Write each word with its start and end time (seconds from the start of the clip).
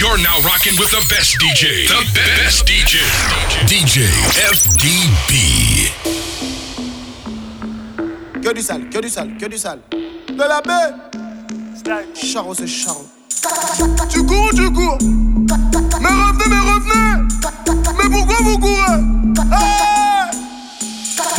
You're 0.00 0.16
now 0.16 0.40
rocking 0.40 0.72
with 0.78 0.90
the 0.92 1.04
best 1.12 1.36
DJ. 1.36 1.86
The 1.86 2.00
best 2.14 2.64
DJ. 2.64 3.04
DJ 3.68 4.08
FDB. 4.48 5.92
Que 8.40 8.54
du 8.54 8.62
sale, 8.62 8.88
que 8.88 8.98
du 8.98 9.10
sale, 9.10 9.36
que 9.38 9.44
du 9.46 9.58
sale. 9.58 9.80
De 9.92 10.38
la 10.38 10.62
baie. 10.62 10.94
Charo, 12.14 12.54
c'est 12.54 12.66
charo. 12.66 13.06
Tu 14.08 14.24
cours, 14.24 14.50
tu 14.56 14.72
cours. 14.72 14.96
Mais 16.00 16.08
revenez, 16.08 16.48
mais 16.48 16.60
revenez. 16.60 17.28
Mais 17.98 18.08
pourquoi 18.10 18.36
vous 18.40 18.58
courez? 18.58 19.00
Hey 19.52 20.30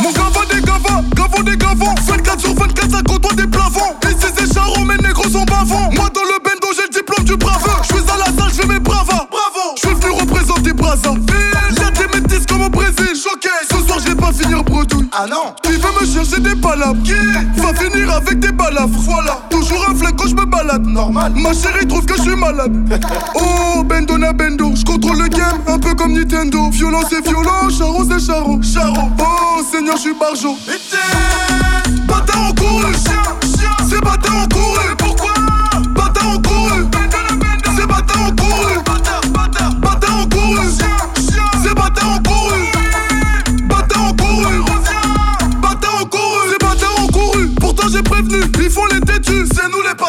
Mon 0.00 0.12
gavot 0.12 0.44
des 0.44 0.60
gavas, 0.60 1.02
gavot 1.16 1.42
des 1.42 1.56
gavons. 1.56 1.94
24 2.06 2.40
sur 2.40 2.54
24, 2.54 2.90
ça 2.92 3.02
côtoie 3.02 3.34
des 3.34 3.48
plafonds. 3.48 3.96
Ici 4.04 4.26
c'est 4.38 4.54
charo, 4.54 4.84
mes 4.84 4.98
négros 4.98 5.28
sont 5.28 5.44
bavons. 5.46 5.90
Moi 5.90 6.08
du 7.32 7.36
braveur. 7.36 7.82
Je 7.82 7.94
suis 7.94 8.10
à 8.10 8.18
la 8.18 8.24
salle, 8.26 8.50
je 8.50 8.60
fais 8.60 8.66
mes 8.66 8.78
bravas. 8.78 9.26
Bravo, 9.30 9.74
je 9.76 9.80
suis 9.80 9.96
venu 9.96 10.20
représenter 10.20 10.72
Brazza. 10.72 11.10
Y'a 11.80 11.90
des 11.90 12.20
métis 12.20 12.46
comme 12.46 12.62
au 12.62 12.68
Brésil. 12.68 13.14
Choqué, 13.14 13.48
ce 13.70 13.78
soir 13.86 13.98
je 14.00 14.10
vais 14.10 14.14
pas 14.14 14.32
finir 14.32 14.62
bredouille. 14.62 15.08
Ah 15.12 15.26
non. 15.28 15.54
Qui 15.62 15.72
veut 15.72 15.92
me 16.00 16.06
chercher 16.06 16.40
des 16.40 16.54
palabres? 16.56 17.02
Qui? 17.02 17.14
Va 17.60 17.74
finir 17.74 18.12
avec 18.14 18.38
des 18.40 18.52
balafres 18.52 18.88
Voilà, 19.00 19.38
toujours 19.50 19.86
un 19.88 19.94
flingue 19.94 20.16
quand 20.16 20.28
je 20.28 20.34
me 20.34 20.44
balade. 20.44 20.84
Normal. 20.86 21.32
Ma 21.36 21.52
chérie 21.52 21.86
trouve 21.86 22.04
que 22.04 22.16
je 22.16 22.22
suis 22.22 22.36
malade. 22.36 22.72
Oh, 23.34 23.82
bendo 23.82 24.18
na 24.18 24.32
bendo 24.32 24.72
Je 24.74 24.84
contrôle 24.84 25.18
le 25.18 25.28
game, 25.28 25.60
un 25.66 25.78
peu 25.78 25.94
comme 25.94 26.12
Nintendo. 26.12 26.68
Violent 26.70 27.02
c'est 27.08 27.26
violent, 27.26 27.70
charo 27.70 28.04
c'est 28.08 28.24
charo 28.24 28.60
Charo, 28.62 29.08
oh 29.18 29.62
Seigneur 29.70 29.96
je 29.96 30.02
suis 30.02 30.14
barjo. 30.14 30.56
Bâtard 32.06 32.50
en 32.50 32.54
couru 32.54 32.92
C'est 33.88 34.00
bâtard 34.00 34.36
en 34.36 34.48
couru 34.48 34.96
Pourquoi? 34.98 35.41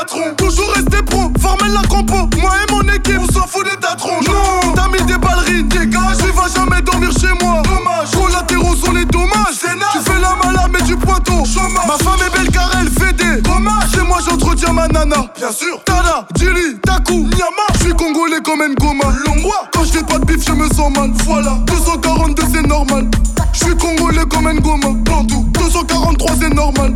C'est 0.06 0.16
patrons 0.16 0.36
Toujours 0.36 0.70
rester 0.74 1.02
pro 1.04 1.32
Formel 1.40 1.72
la 1.72 1.82
compo. 1.88 2.30
Moi 2.40 2.52
et 2.52 2.72
mon 2.72 2.82
équipe 2.94 3.20
On 3.20 3.32
s'en 3.32 3.48
fout 3.48 3.66
des 3.66 3.78
tatrons. 3.78 4.22
Non. 4.26 4.74
T'as 4.76 4.88
mis 4.90 5.04
des 5.06 5.18
ballerines 5.18 5.68
Dégage 5.68 6.18
Tu 6.18 6.32
vas 6.32 6.48
jamais 6.54 6.82
dormir 6.82 7.12
chez 7.12 7.34
moi. 7.44 7.62
Dommage. 7.64 8.12
Collatéraux 8.12 8.76
sont 8.76 8.92
les 8.92 9.06
dommages 9.06 9.60
Tu 9.60 10.00
fais 10.00 10.20
la 10.20 10.36
malade 10.44 10.72
mais 10.72 10.82
du 10.82 10.98
pointeau 10.98 11.44
Ma 11.88 11.98
femme 12.04 12.20
est 12.26 12.38
belle 12.38 12.52
car 12.52 12.70
elle 12.80 12.90
fait 12.90 13.14
des 13.14 13.42
Dommage 13.42 13.92
Chez 13.94 14.02
moi 14.02 14.20
j'entretiens 14.28 14.74
ma 14.74 14.88
nana. 14.88 15.26
Bien 15.38 15.52
sûr. 15.52 15.82
Tada 15.86 16.28
Dili 16.36 16.80
Taku 16.84 17.14
Nyama. 17.14 17.68
Je 17.76 17.80
suis 17.86 17.94
congolais 17.94 18.42
comme 18.44 18.62
Ngoma. 18.62 19.14
Longwa 19.26 19.70
Quand 19.74 19.84
je 19.86 20.00
pas 20.00 20.20
de 20.20 20.26
bif 20.26 20.46
je 20.46 20.52
me 20.52 20.68
sens 20.70 20.92
mal. 20.96 21.12
Voilà 21.26 21.60
242 21.68 22.44
c'est 22.54 22.68
normal. 22.68 23.10
Je 23.54 23.66
suis 23.66 23.78
congolais 23.78 24.26
comme 24.30 24.52
Ngoma. 24.52 24.90
Bandou 25.06 25.46
243 25.54 26.32
c'est 26.42 26.54
normal. 26.54 26.94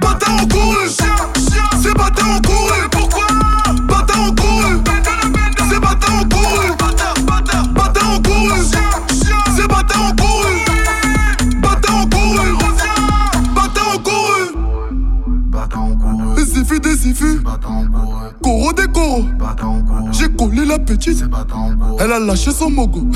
Bâtard 0.00 0.34
en 0.34 0.46
couru 0.46 0.88
C'est 0.88 1.04
bâtard 1.04 1.39
en 2.40 2.48
couru 2.48 2.88
Pourquoi 2.90 3.26
Bâtard 3.86 4.22
en 4.22 4.34
couru 4.34 4.80
C'est 5.68 5.78
bâtard 5.80 6.20
en 6.20 6.24
couru 6.28 6.74
Bâtard 6.78 7.14
en 8.10 8.20
couru 8.22 8.60
C'est 9.56 9.68
bâtard 9.68 10.02
en 10.02 10.12
couru 10.16 10.64
Bâtard 11.60 11.96
en 11.96 12.06
couru 12.08 12.56
Bâtard 13.54 13.88
en 13.94 13.98
couru 13.98 14.54
Des 16.36 16.46
siffus, 16.46 16.80
des 16.80 16.96
siffus 16.96 17.40
Coro 18.42 18.72
des 18.72 18.86
coros 18.86 19.24
J'ai 20.12 20.28
collé 20.28 20.64
la 20.64 20.78
petite 20.78 21.24
Elle 21.98 22.12
a 22.12 22.18
lâché 22.18 22.50
son 22.52 22.70
mogo 22.70 23.06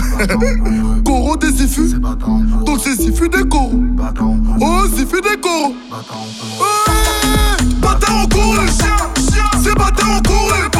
Coro 1.05 1.37
des 1.37 1.53
siffus 1.53 1.95
Donc 2.65 2.81
c'est 2.83 2.97
siffus 2.97 3.29
des 3.29 3.45
coros 3.49 3.81
Oh 4.61 4.85
siffus 4.95 5.21
des 5.21 5.37
coros 5.41 5.75
Ouais 6.61 6.67
Bâtard 7.81 8.17
en 8.17 8.27
couru 8.27 8.67
C'est 9.65 9.75
bâtard 9.79 10.11
en 10.11 10.21
couru 10.21 10.74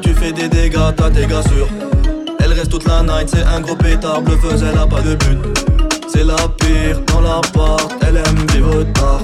tu 0.00 0.14
fais 0.14 0.32
des 0.32 0.48
dégâts, 0.48 0.94
t'as 0.96 1.10
tes 1.10 1.26
gars 1.26 1.42
sûrs 1.42 1.68
Elle 2.40 2.52
reste 2.52 2.70
toute 2.70 2.86
la 2.86 3.02
night, 3.02 3.28
c'est 3.28 3.42
un 3.42 3.60
gros 3.60 3.76
pétard, 3.76 4.22
blufeuse, 4.22 4.62
elle 4.62 4.78
a 4.78 4.86
pas 4.86 5.02
de 5.02 5.14
but 5.16 5.38
C'est 6.08 6.24
la 6.24 6.36
pire 6.58 7.00
dans 7.08 7.20
l'appart, 7.20 7.92
elle 8.00 8.16
aime 8.16 8.46
vivre 8.52 8.84
tard 8.94 9.20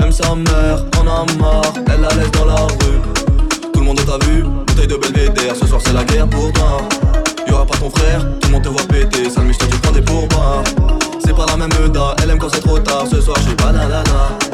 même 0.00 0.10
sa 0.10 0.34
mère 0.34 0.84
en 0.98 1.06
a 1.06 1.24
marre, 1.38 1.72
elle 1.86 2.00
la 2.00 2.08
laisse 2.08 2.30
dans 2.32 2.44
la 2.44 2.56
rue. 2.56 3.00
Tout 3.72 3.80
le 3.80 3.86
monde 3.86 4.00
t'a 4.04 4.18
vu, 4.26 4.42
bouteille 4.42 4.88
de 4.88 4.96
belvédère, 4.96 5.54
ce 5.54 5.66
soir 5.66 5.80
c'est 5.84 5.92
la 5.92 6.04
guerre 6.04 6.28
pour 6.28 6.52
toi. 6.52 6.82
Y'aura 7.46 7.64
pas 7.64 7.76
ton 7.78 7.88
frère, 7.90 8.20
tout 8.40 8.48
le 8.48 8.52
monde 8.52 8.62
te 8.64 8.68
voit 8.68 8.82
péter, 8.88 9.30
sale 9.30 9.44
miche, 9.44 9.58
tu 9.58 9.66
prends 9.66 9.92
des 9.92 10.02
pourboires. 10.02 10.64
C'est 11.24 11.34
pas 11.34 11.46
la 11.46 11.56
même 11.56 11.70
Euda, 11.82 12.16
elle 12.22 12.30
aime 12.30 12.38
quand 12.38 12.52
c'est 12.52 12.60
trop 12.60 12.78
tard, 12.78 13.06
ce 13.10 13.20
soir 13.20 13.36
j'suis 13.40 13.54
pas 13.54 13.72
la 13.72 13.88
la 13.88 14.02
la. 14.02 14.53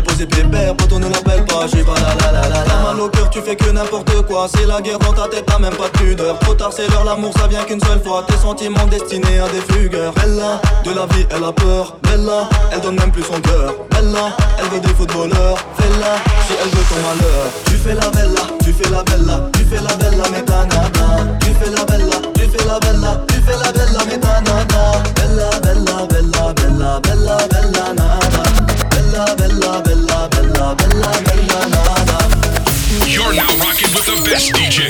Est 0.00 0.02
posée 0.02 0.24
pépère, 0.24 0.74
poteau 0.76 0.98
ne 0.98 1.10
l'appelle 1.10 1.44
pas, 1.44 1.66
j'ai 1.70 1.84
pas 1.84 1.92
la 1.92 2.14
la 2.14 2.32
la 2.32 2.48
la 2.48 2.64
la. 2.64 2.74
mal 2.80 2.98
au 2.98 3.10
cœur, 3.10 3.28
tu 3.28 3.42
fais 3.42 3.54
que 3.54 3.68
n'importe 3.68 4.10
quoi. 4.26 4.48
C'est 4.48 4.64
la 4.64 4.80
guerre 4.80 4.98
dans 4.98 5.12
ta 5.12 5.28
tête, 5.28 5.44
t'as 5.46 5.58
même 5.58 5.74
pas 5.74 5.88
de 5.88 5.98
pudeur. 5.98 6.38
Trop 6.38 6.54
tard, 6.54 6.70
c'est 6.74 6.88
l'heure, 6.88 7.04
l'amour 7.04 7.34
ça 7.36 7.46
vient 7.48 7.64
qu'une 7.64 7.82
seule 7.82 8.00
fois. 8.02 8.24
Tes 8.26 8.38
sentiments 8.38 8.86
destinés 8.86 9.40
à 9.40 9.48
des 9.48 9.60
fugueurs. 9.60 10.14
Bella, 10.14 10.58
de 10.86 10.94
la 10.94 11.04
vie, 11.14 11.26
elle 11.28 11.44
a 11.44 11.52
peur. 11.52 11.98
Bella, 12.02 12.48
elle 12.72 12.80
donne 12.80 12.98
même 12.98 13.12
plus 13.12 13.24
son 13.24 13.38
cœur. 13.42 13.74
Bella, 13.90 14.34
elle 14.58 14.68
veut 14.70 14.80
des 14.80 14.94
footballeurs. 14.94 15.58
Fais-la, 15.76 16.16
si 16.46 16.54
elle 16.56 16.70
veut 16.70 16.86
ton 16.88 17.00
malheur. 17.04 17.44
Tu 17.66 17.74
fais 17.74 17.94
la 17.94 18.08
bella, 18.08 18.40
tu 18.64 18.72
fais 18.72 18.88
la 18.88 19.02
bella, 19.02 19.50
tu 19.52 19.64
fais 19.66 19.82
la 19.82 19.94
bella, 19.96 20.24
mais 20.32 20.42
t'as 20.42 20.64
nada. 20.64 21.26
Tu 21.40 21.52
fais 21.60 21.70
la 21.76 21.84
bella, 21.84 22.16
tu 22.34 22.48
fais 22.48 22.66
la 22.66 22.78
bella, 22.78 23.20
tu 23.28 23.34
fais 23.42 23.58
la 23.62 23.70
bella, 23.70 24.00
mais 24.08 24.18
t'as 24.18 24.40
nada. 24.40 25.02
Bella, 25.14 25.50
bella, 25.60 26.06
bella, 26.08 26.54
bella, 26.54 27.00
bella, 27.00 27.38
bella, 27.40 27.49
best 34.30 34.54
DJ. 34.54 34.86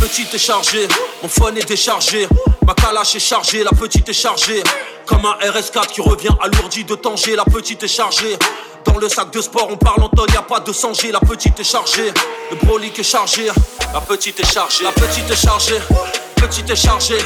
Petite 0.00 0.34
est 0.34 0.38
chargée, 0.38 0.86
mon 1.22 1.28
phone 1.28 1.56
est 1.56 1.66
déchargé. 1.66 2.28
Ma 2.66 2.74
calache 2.74 3.14
est 3.16 3.20
chargée, 3.20 3.64
la 3.64 3.70
petite 3.70 4.08
est 4.08 4.12
chargée. 4.12 4.62
Comme 5.06 5.24
un 5.24 5.36
RS4 5.48 5.86
qui 5.86 6.02
revient 6.02 6.28
alourdi 6.42 6.84
de 6.84 6.94
Tanger, 6.94 7.36
la 7.36 7.44
petite 7.44 7.82
est 7.84 7.88
chargée. 7.88 8.36
Dans 8.84 8.98
le 8.98 9.08
sac 9.08 9.32
de 9.32 9.40
sport, 9.40 9.68
on 9.70 9.76
parle 9.76 10.02
en 10.02 10.08
tonne, 10.08 10.28
y 10.34 10.36
a 10.36 10.42
pas 10.42 10.60
de 10.60 10.72
100G, 10.72 11.10
la 11.10 11.20
petite 11.20 11.58
est 11.58 11.64
chargée. 11.64 12.12
Le 12.50 12.56
brolic 12.56 12.98
est 12.98 13.02
chargé, 13.02 13.46
la 13.94 14.00
petite 14.00 14.40
est 14.40 14.52
chargée. 14.52 14.84
La 14.84 14.92
petite 14.92 15.30
est 15.30 15.36
chargée, 15.36 15.78
petite 16.40 16.70
est 16.70 16.76
chargée. 16.76 17.18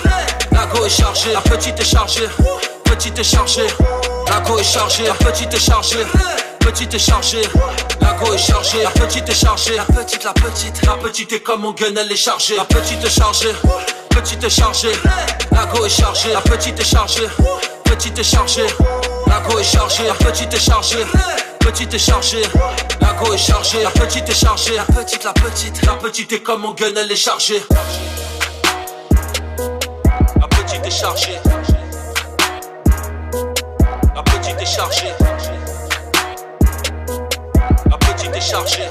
La 0.52 0.66
go 0.66 0.84
est 0.84 0.88
chargée, 0.88 1.32
la 1.32 1.40
petite 1.40 1.78
est 1.80 1.84
chargée. 1.84 2.28
Petite 2.84 3.18
est 3.18 3.24
chargée, 3.24 3.66
la 4.28 4.40
go 4.40 4.58
est 4.58 4.64
chargée, 4.64 5.04
la 5.04 5.14
petite 5.14 5.54
est 5.54 5.60
chargée. 5.60 6.04
Petite 6.60 6.94
est 6.94 6.98
chargée, 6.98 7.42
la 8.00 8.12
go 8.14 8.32
est 8.32 8.38
chargée, 8.38 8.82
la 8.82 8.90
petite 8.90 9.28
est 9.28 9.34
chargée, 9.34 9.76
la 9.76 9.84
petite, 9.84 10.24
la 10.24 10.32
petite, 10.32 10.86
la 10.86 10.92
petite 10.94 11.32
est 11.32 11.40
comme 11.40 11.60
mon 11.60 11.72
gun, 11.72 11.94
elle 11.96 12.10
est 12.10 12.16
chargée, 12.16 12.56
la 12.56 12.64
petite 12.64 13.04
est 13.04 13.10
chargée, 13.10 13.52
petite 14.08 14.42
est 14.42 14.50
chargée, 14.50 14.92
la 15.52 15.66
go 15.66 15.84
est 15.84 15.88
chargée, 15.90 16.32
la 16.32 16.40
petite 16.40 16.80
est 16.80 16.84
chargée, 16.84 17.28
petite 17.84 18.18
est 18.18 18.24
chargée, 18.24 18.66
la 19.26 19.40
go 19.40 19.58
est 19.58 19.64
chargée, 19.64 20.04
la 20.06 20.14
petite 20.14 20.54
est 20.54 20.58
chargée, 20.58 21.04
petite 21.60 21.94
est 21.94 21.98
chargée, 21.98 22.42
la 23.00 23.12
go 23.12 23.32
est 23.32 23.38
chargée, 23.38 23.82
la 23.82 23.90
petite 23.90 24.28
est 24.28 24.34
chargée, 24.34 24.76
la 24.76 24.84
petite, 24.84 25.24
la 25.24 25.32
petite, 25.34 25.82
la 25.84 25.92
petite 25.94 26.32
est 26.32 26.40
comme 26.40 26.62
mon 26.62 26.72
gun, 26.72 26.92
elle 26.96 27.12
est 27.12 27.16
chargée, 27.16 27.62
est 30.94 31.00
chargée, 31.00 31.40
la 34.14 34.22
petite 34.22 34.60
est 34.60 34.66
chargée. 34.66 35.12
La 37.90 37.98
petite 37.98 38.36
est 38.36 38.40
chargée. 38.40 38.88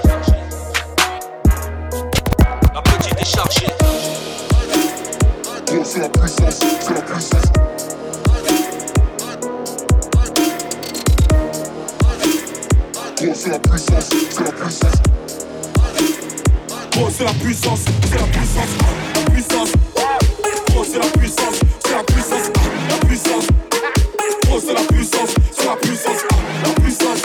La 2.73 2.81
petite 2.81 3.21
est 3.21 3.25
chargée. 3.25 3.67
C'est 5.85 5.99
la 5.99 6.09
puissance, 6.09 6.59
c'est 6.81 6.93
la 6.93 7.01
puissance. 7.01 7.41
C'est 13.33 13.49
la 13.49 13.59
puissance, 13.59 14.09
c'est 14.29 14.43
la 14.43 14.51
puissance. 14.51 14.91
Gros, 16.91 17.09
c'est 17.09 17.23
la 17.23 17.33
puissance, 17.33 17.79
c'est 18.09 18.19
la 18.19 18.25
puissance, 18.25 18.69
la 19.15 19.31
puissance. 19.31 19.71
Gros, 20.67 20.83
c'est 20.83 20.99
la 20.99 21.07
puissance, 21.07 21.59
la 21.93 22.03
puissance, 22.03 22.49
la 22.89 22.97
puissance. 23.05 23.47
Gros, 24.47 24.59
c'est 24.59 24.73
la 24.73 24.81
puissance, 24.81 25.29
c'est 25.51 25.65
la 25.65 25.75
puissance, 25.75 26.25
la 26.63 26.69
puissance. 26.81 27.21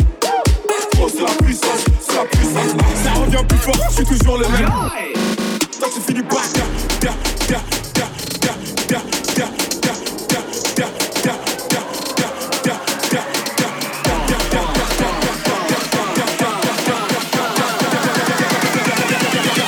Gros, 0.94 1.08
c'est 1.08 1.22
la 1.22 1.34
puissance, 1.42 1.84
c'est 2.06 2.14
la 2.14 2.24
puissance. 2.24 2.70
Ça 3.02 3.12
revient 3.12 3.44
plus 3.48 3.58
fort, 3.58 3.76
je 3.88 3.94
suis 3.94 4.04
toujours 4.04 4.38
le 4.38 4.48
même. 4.48 4.68
Terre, 7.00 7.14
terre, 7.46 7.62
terre, 7.94 8.12
terre, 8.40 8.52
terre, 8.86 9.04
terre, 9.34 9.34
terre, 9.34 9.56
terre, 9.58 9.96
terre, 10.74 10.74
terre, 10.74 10.92
terre, 11.08 11.30
terre, 11.30 11.56
terre, 12.98 13.10
terre. 13.10 13.26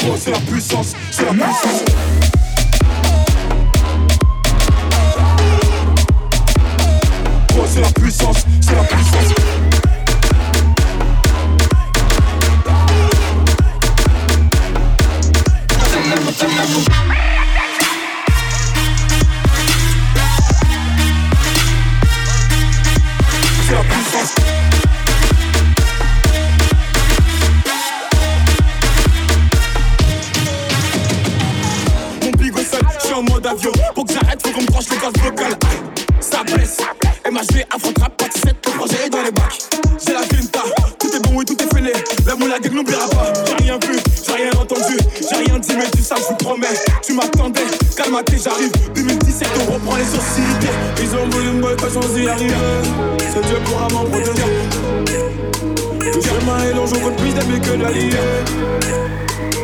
Oh, 0.02 0.16
c'est 0.18 0.30
la 0.30 0.38
puissance, 0.40 0.94
c'est 1.10 1.24
la 1.24 1.32
puissance. 1.32 2.19
Puissance, 8.10 8.44
c'est 8.60 8.74
la. 8.74 9.39
mets 45.80 45.90
du 45.90 46.02
sale, 46.02 46.18
je 46.18 46.28
vous 46.28 46.34
promets. 46.36 46.66
Tu 47.02 47.12
m'attendais, 47.14 47.66
calmaté, 47.96 48.36
j'arrive. 48.42 48.72
2017, 48.94 49.48
on 49.60 49.72
reprend 49.72 49.96
les 49.96 50.04
sourcils. 50.04 50.68
Ils 51.02 51.16
ont 51.16 51.28
voulu 51.30 51.50
me 51.52 51.74
quand 51.76 51.92
chance 51.92 52.12
d'y 52.14 52.28
arriver. 52.28 52.54
C'est 53.32 53.44
Dieu 53.46 53.58
pourra 53.64 53.88
m'en 53.88 54.04
protéger. 54.04 54.44
Le 56.00 56.20
chemin 56.20 56.64
est 56.64 56.74
long, 56.74 56.86
je 56.86 56.94
compte 56.94 57.16
plus 57.16 57.32
d'amis 57.34 57.60
que 57.60 57.76
d'alliés. 57.76 58.10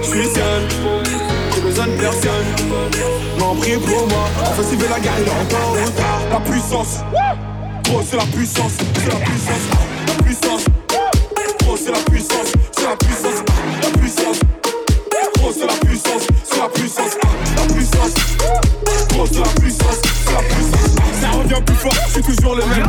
Je 0.02 0.08
suis 0.08 0.28
seul 0.28 1.06
besoin 1.62 1.87
de 1.87 2.00
personne. 2.00 2.46
M'en 3.38 3.54
prie 3.56 3.76
pour 3.76 4.08
moi. 4.08 4.28
Enfin, 4.42 4.62
si 4.62 4.76
la 4.76 5.00
guerre, 5.00 5.12
il 5.20 5.26
est 5.26 5.54
encore 5.54 5.68
en 5.68 5.73
retard. 5.73 6.20
La 6.30 6.40
puissance, 6.40 7.00
gros, 7.85 8.02
c'est 8.08 8.16
la 8.16 8.25
puissance, 8.25 8.73
c'est 8.94 9.08
la 9.08 9.16
puissance, 9.16 9.64
la 10.06 10.25
puissance, 10.25 10.64
gros, 11.61 11.76
c'est 11.76 11.92
la 11.92 11.99
puissance, 11.99 12.52
c'est 12.73 12.85
la 12.85 12.96
puissance. 12.96 13.15
Gros 15.46 15.64
la 15.64 15.74
puissance, 15.74 16.26
c'est 16.42 16.58
la 16.58 16.68
puissance, 16.68 17.12
ah, 17.22 17.28
la 17.56 17.72
puissance. 17.72 18.14
Gros 19.10 19.26
c'est 19.26 19.38
la 19.38 19.60
puissance, 19.60 20.02
c'est 20.24 20.32
la 20.32 20.42
puissance. 20.42 20.96
Ah. 20.98 21.02
Ça 21.20 21.30
revient 21.38 21.62
plus 21.64 21.76
fort, 21.76 21.94
je 22.08 22.12
suis 22.14 22.22
toujours 22.22 22.56
le 22.56 22.66
même. 22.66 22.88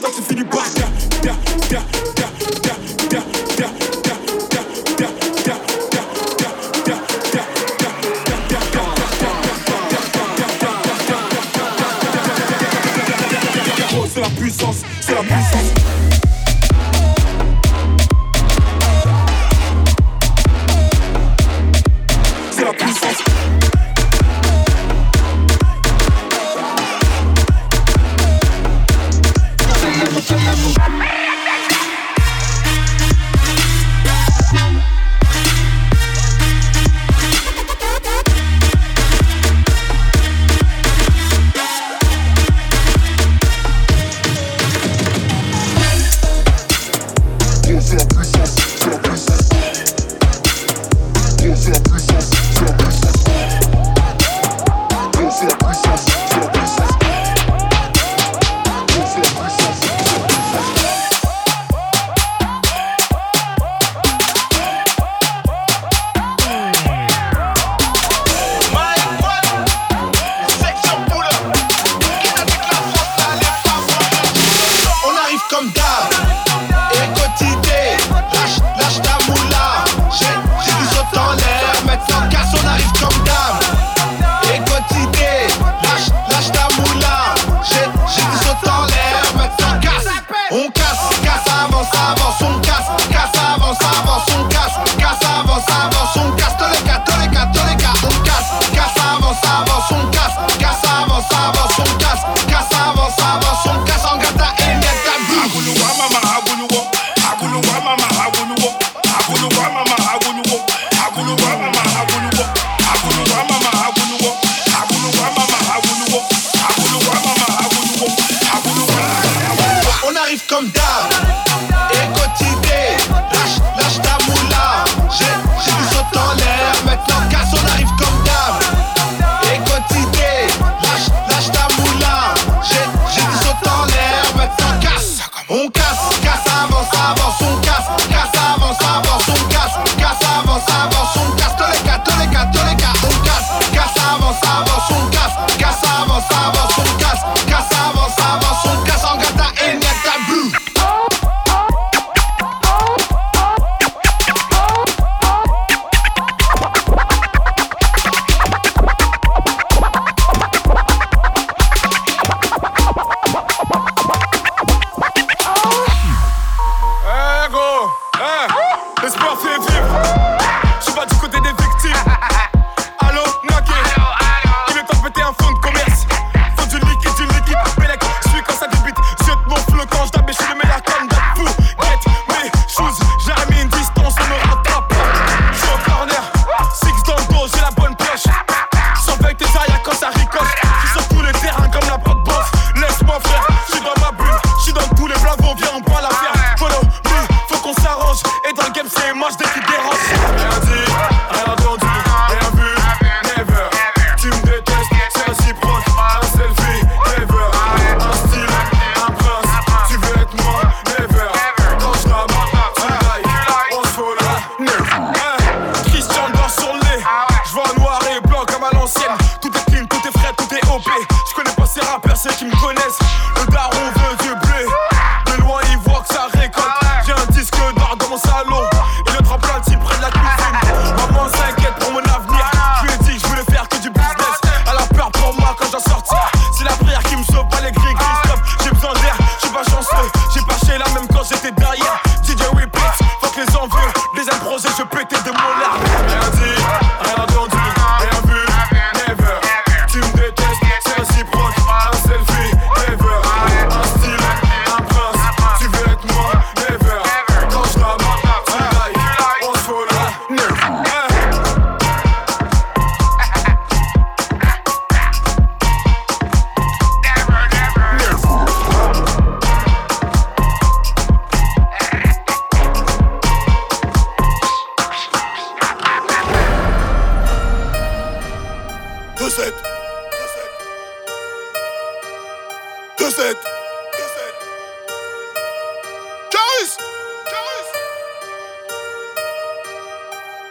Quand 0.00 0.10
tu 0.14 0.22
finis 0.22 0.44
par, 0.44 0.62
bien, 1.20 1.34
bien, 1.68 1.82
bien. 2.16 2.19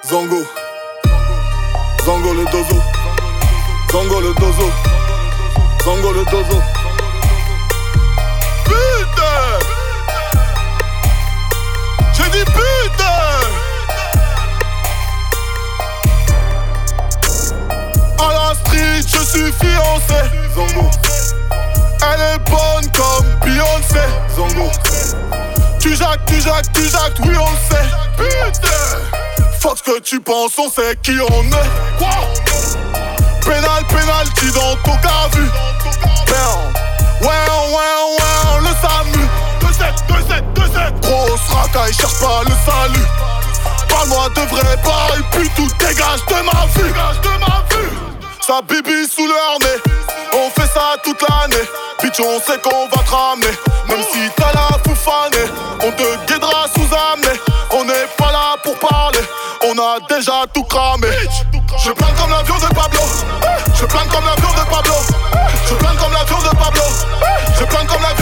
Zongo. 0.09 0.43
Zongo 2.03 2.33
le 2.33 2.43
dozo. 2.45 2.81
Zongo 3.91 4.19
le 4.21 4.33
dozo. 4.33 4.71
Zongo 5.83 6.11
le 6.11 6.25
dozo. 6.25 6.63
Putain 8.65 9.59
J'ai 12.13 12.29
dit 12.31 12.45
putain 12.45 13.05
À 18.17 18.33
la 18.33 18.55
street, 18.55 19.03
je 19.05 19.23
suis 19.25 19.51
fiancé. 19.51 20.23
Zongo. 20.55 20.89
Elle 22.01 22.21
est 22.21 22.39
bonne 22.49 22.91
comme 22.97 23.27
Beyoncé. 23.45 24.07
Zongo. 24.35 24.71
Tu 25.79 25.95
jacques, 25.95 26.25
tu 26.25 26.41
jacques, 26.41 26.71
tu 26.73 26.89
jacques, 26.89 27.19
oui 27.19 27.35
on 27.39 27.51
le 27.51 27.57
sait. 27.69 27.85
Putain. 28.17 29.18
Fuck 29.59 29.77
ce 29.77 29.83
que 29.83 29.99
tu 29.99 30.21
penses, 30.21 30.57
on 30.57 30.69
sait 30.69 30.97
qui 31.03 31.17
on 31.19 31.43
est. 31.43 31.97
Quoi? 31.97 32.07
Pénal, 33.43 33.83
pénalty 33.89 34.51
dans 34.53 34.75
ton 34.83 34.97
cas 35.01 35.27
vu. 35.33 35.43
Ouais, 37.21 37.27
ouais, 37.27 37.93
ouais, 38.17 38.61
le 38.61 38.71
SAMU. 38.81 39.25
2-7, 39.59 39.93
2-7, 40.07 40.43
2-7. 40.53 41.01
Grosse 41.01 41.49
racaille, 41.49 41.93
cherche 41.93 42.19
pas 42.19 42.41
le 42.45 42.51
salut. 42.65 43.07
Parle-moi 43.89 44.29
de 44.29 44.41
vrai 44.41 44.77
bail, 44.77 45.21
puis 45.31 45.49
tout 45.55 45.67
dégage 45.77 46.25
de 46.27 46.35
ma 46.45 46.65
vue. 46.75 46.93
Sa 48.47 48.61
bibi 48.61 49.07
sous 49.13 49.27
leur 49.27 49.59
nez. 49.59 49.98
On 50.33 50.49
fait 50.49 50.67
ça 50.67 50.95
toute 51.03 51.21
l'année. 51.21 51.63
Bitch, 52.01 52.19
on 52.19 52.39
sait 52.39 52.59
qu'on 52.59 52.87
va 52.87 53.03
te 53.03 53.11
ramener. 53.11 53.51
Même 53.87 54.03
si 54.11 54.29
t'as 54.35 54.53
la 54.53 54.77
foufanée, 54.85 55.49
on 55.83 55.91
te 55.91 56.25
guidera 56.25 56.65
sous 56.73 56.89
amener. 56.95 57.39
On 57.71 57.83
n'est 57.83 58.07
pas 58.17 58.31
là 58.31 58.55
pour 58.63 58.77
parler, 58.79 59.19
on 59.67 59.77
a 59.77 59.99
déjà 60.07 60.45
tout 60.53 60.63
cramé. 60.63 61.07
Je 61.77 61.91
plane 61.91 62.13
comme 62.15 62.31
l'avion 62.31 62.55
de 62.55 62.73
Pablo. 62.73 63.01
Je 63.75 63.85
plane 63.85 64.07
comme 64.07 64.25
l'avion 64.25 64.49
de 64.49 64.69
Pablo. 64.69 64.93
Je 65.67 65.73
plane 65.75 65.97
comme 65.97 66.13
l'avion 66.13 66.37
de 66.39 66.57
Pablo. 66.57 66.81
Je 67.59 67.65
plane 67.65 67.87
comme 67.87 68.01
l'avion 68.01 68.18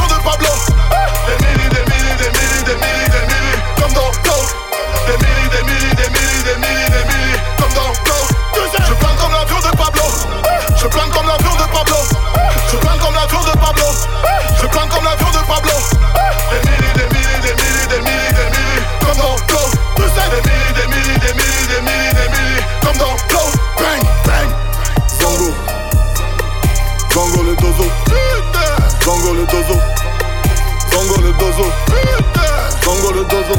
dozo. 33.29 33.55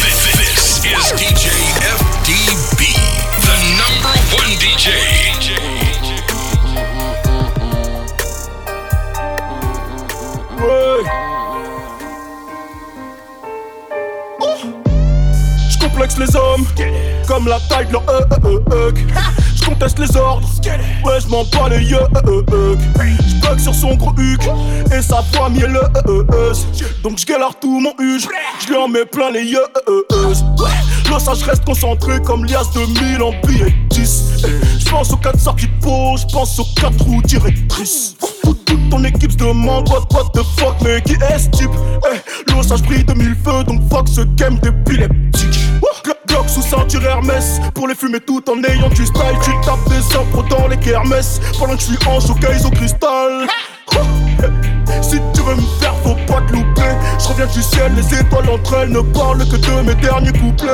This, 0.00 0.20
is 0.84 1.12
DJ 1.18 1.44
FDB, 1.96 2.80
the 3.46 3.56
number 3.80 4.14
one 4.36 4.52
DJ. 4.58 5.20
Les 16.18 16.36
hommes 16.36 16.66
comme 17.26 17.48
la 17.48 17.58
taille 17.60 17.86
de 17.86 17.92
leur 17.92 18.02
euh, 18.10 18.20
euh, 18.44 18.60
euh, 18.72 18.92
conteste 19.70 19.98
les 20.00 20.16
ordres, 20.16 20.48
ouais 21.04 21.20
je 21.20 21.28
m'en 21.28 21.44
bats 21.44 21.68
les 21.70 21.84
yeux. 21.84 21.98
Je 22.24 23.40
bug 23.40 23.58
sur 23.58 23.74
son 23.74 23.94
gros 23.94 24.12
huc 24.18 24.42
et 24.92 25.00
sa 25.00 25.22
voix 25.32 25.48
mielleuse. 25.48 26.66
Donc 27.02 27.18
je 27.18 27.26
galère 27.26 27.54
tout 27.60 27.78
mon 27.80 27.92
huge, 28.00 28.26
je 28.60 28.68
lui 28.68 28.76
en 28.76 28.88
mets 28.88 29.04
plein 29.04 29.30
les 29.30 29.44
yeux. 29.44 29.64
Ça 31.18 31.34
je 31.34 31.44
reste 31.44 31.64
concentré 31.64 32.20
comme 32.22 32.44
lias 32.46 32.64
de 32.74 32.80
1000 32.80 33.22
en 33.22 33.32
billets 33.46 33.74
10. 33.90 34.44
Je 34.78 34.90
pense 34.90 35.12
aux 35.12 35.16
4 35.16 35.38
sorties 35.38 35.66
de 35.66 35.84
peau, 35.84 36.16
je 36.16 36.26
pense 36.32 36.58
aux 36.58 36.66
4 36.80 37.02
roues 37.04 37.22
directrices. 37.22 38.16
Toute, 38.70 38.88
ton 38.88 39.02
équipe 39.04 39.32
se 39.32 39.36
demande 39.36 39.88
what, 39.88 40.06
what 40.12 40.30
the 40.32 40.44
fuck, 40.56 40.76
mais 40.82 41.02
qui 41.02 41.14
est 41.14 41.38
ce 41.38 41.50
type? 41.50 41.70
Eh, 42.12 42.18
je 42.48 42.82
brille 42.84 43.04
de 43.04 43.14
mille 43.14 43.36
feux, 43.44 43.64
donc 43.64 43.80
fuck 43.90 44.06
ce 44.08 44.20
game 44.20 44.56
d'épileptique. 44.58 45.58
Glock, 46.04 46.16
Glock 46.28 46.48
sous 46.48 46.62
ceinture 46.62 47.04
Hermès, 47.04 47.60
pour 47.74 47.88
les 47.88 47.96
fumer 47.96 48.20
tout 48.20 48.42
en 48.48 48.62
ayant 48.62 48.88
du 48.90 49.06
style. 49.06 49.38
Tu 49.42 49.50
tapes 49.64 49.88
des 49.88 50.16
impros 50.16 50.44
dans 50.48 50.68
les 50.68 50.76
kermesses, 50.76 51.40
pendant 51.58 51.74
que 51.74 51.80
je 51.80 51.86
suis 51.86 51.98
en 52.06 52.20
showcase 52.20 52.64
au 52.64 52.70
cristal. 52.70 53.48
Si 55.02 55.16
tu 55.34 55.42
veux 55.42 55.56
me 55.56 55.80
faire, 55.80 55.94
faut 56.04 56.14
pas 56.32 56.40
te 56.42 56.52
louper. 56.52 56.94
Je 57.18 57.28
reviens 57.28 57.46
du 57.46 57.62
ciel, 57.62 57.92
les 57.96 58.20
étoiles 58.20 58.48
entre 58.48 58.74
elles 58.74 58.90
ne 58.90 59.00
parlent 59.00 59.38
que 59.48 59.56
de 59.56 59.82
mes 59.82 59.94
derniers 59.96 60.32
couplets. 60.32 60.70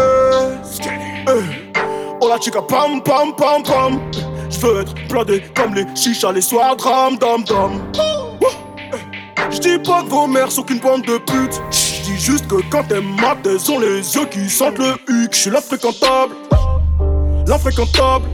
Eh. 1.28 1.95
Oh 2.20 2.28
la 2.28 2.38
chica 2.38 2.62
pam 2.62 3.02
pam 3.02 3.34
pam 3.34 3.62
pam. 3.62 4.00
Je 4.48 4.58
veux 4.60 4.80
être 4.80 4.94
blindé 5.08 5.42
comme 5.54 5.74
les 5.74 5.84
chichas 5.94 6.32
les 6.32 6.40
soirs 6.40 6.76
dram 6.76 7.16
dam 7.18 7.44
dam. 7.44 7.80
Je 9.50 9.58
dis 9.58 9.78
pas 9.78 10.02
que 10.02 10.08
vos 10.08 10.26
mères 10.26 10.50
sont 10.50 10.62
qu'une 10.62 10.80
bande 10.80 11.02
de 11.02 11.18
putes 11.18 11.62
Je 11.70 12.02
dis 12.04 12.18
juste 12.18 12.48
que 12.48 12.56
quand 12.70 12.84
elles 12.90 13.02
matent 13.02 13.46
elles 13.46 13.70
ont 13.70 13.78
les 13.78 13.98
yeux 14.14 14.26
qui 14.26 14.48
sentent 14.48 14.78
le 14.78 14.94
huc. 15.08 15.32
Je 15.32 15.38
suis 15.38 15.50
l'infréquentable. 15.50 16.34
L'infréquentable. 17.46 18.24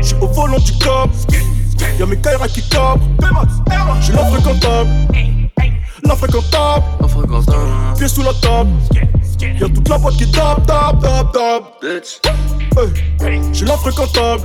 Je 0.00 0.06
suis 0.08 0.16
au 0.20 0.26
volant 0.28 0.58
du 0.58 0.72
cop 0.78 1.10
Y'a 1.98 2.06
mes 2.06 2.20
Kaira 2.20 2.48
qui 2.48 2.62
cabrent 2.68 3.00
Je 4.00 4.04
suis 4.06 4.14
l'infréquentable. 4.14 4.90
L'infréquentable. 6.04 6.84
Pieds 7.96 8.08
sous 8.08 8.22
la 8.22 8.32
table 8.34 8.70
Y'a 9.42 9.68
toute 9.68 9.88
la 9.88 9.98
boîte 9.98 10.16
qui 10.16 10.30
tape, 10.30 10.64
tape, 10.66 11.02
tape, 11.02 11.32
tape. 11.32 11.82
Hey, 13.20 13.40
J'suis 13.52 13.66
l'infréquentable 13.66 14.42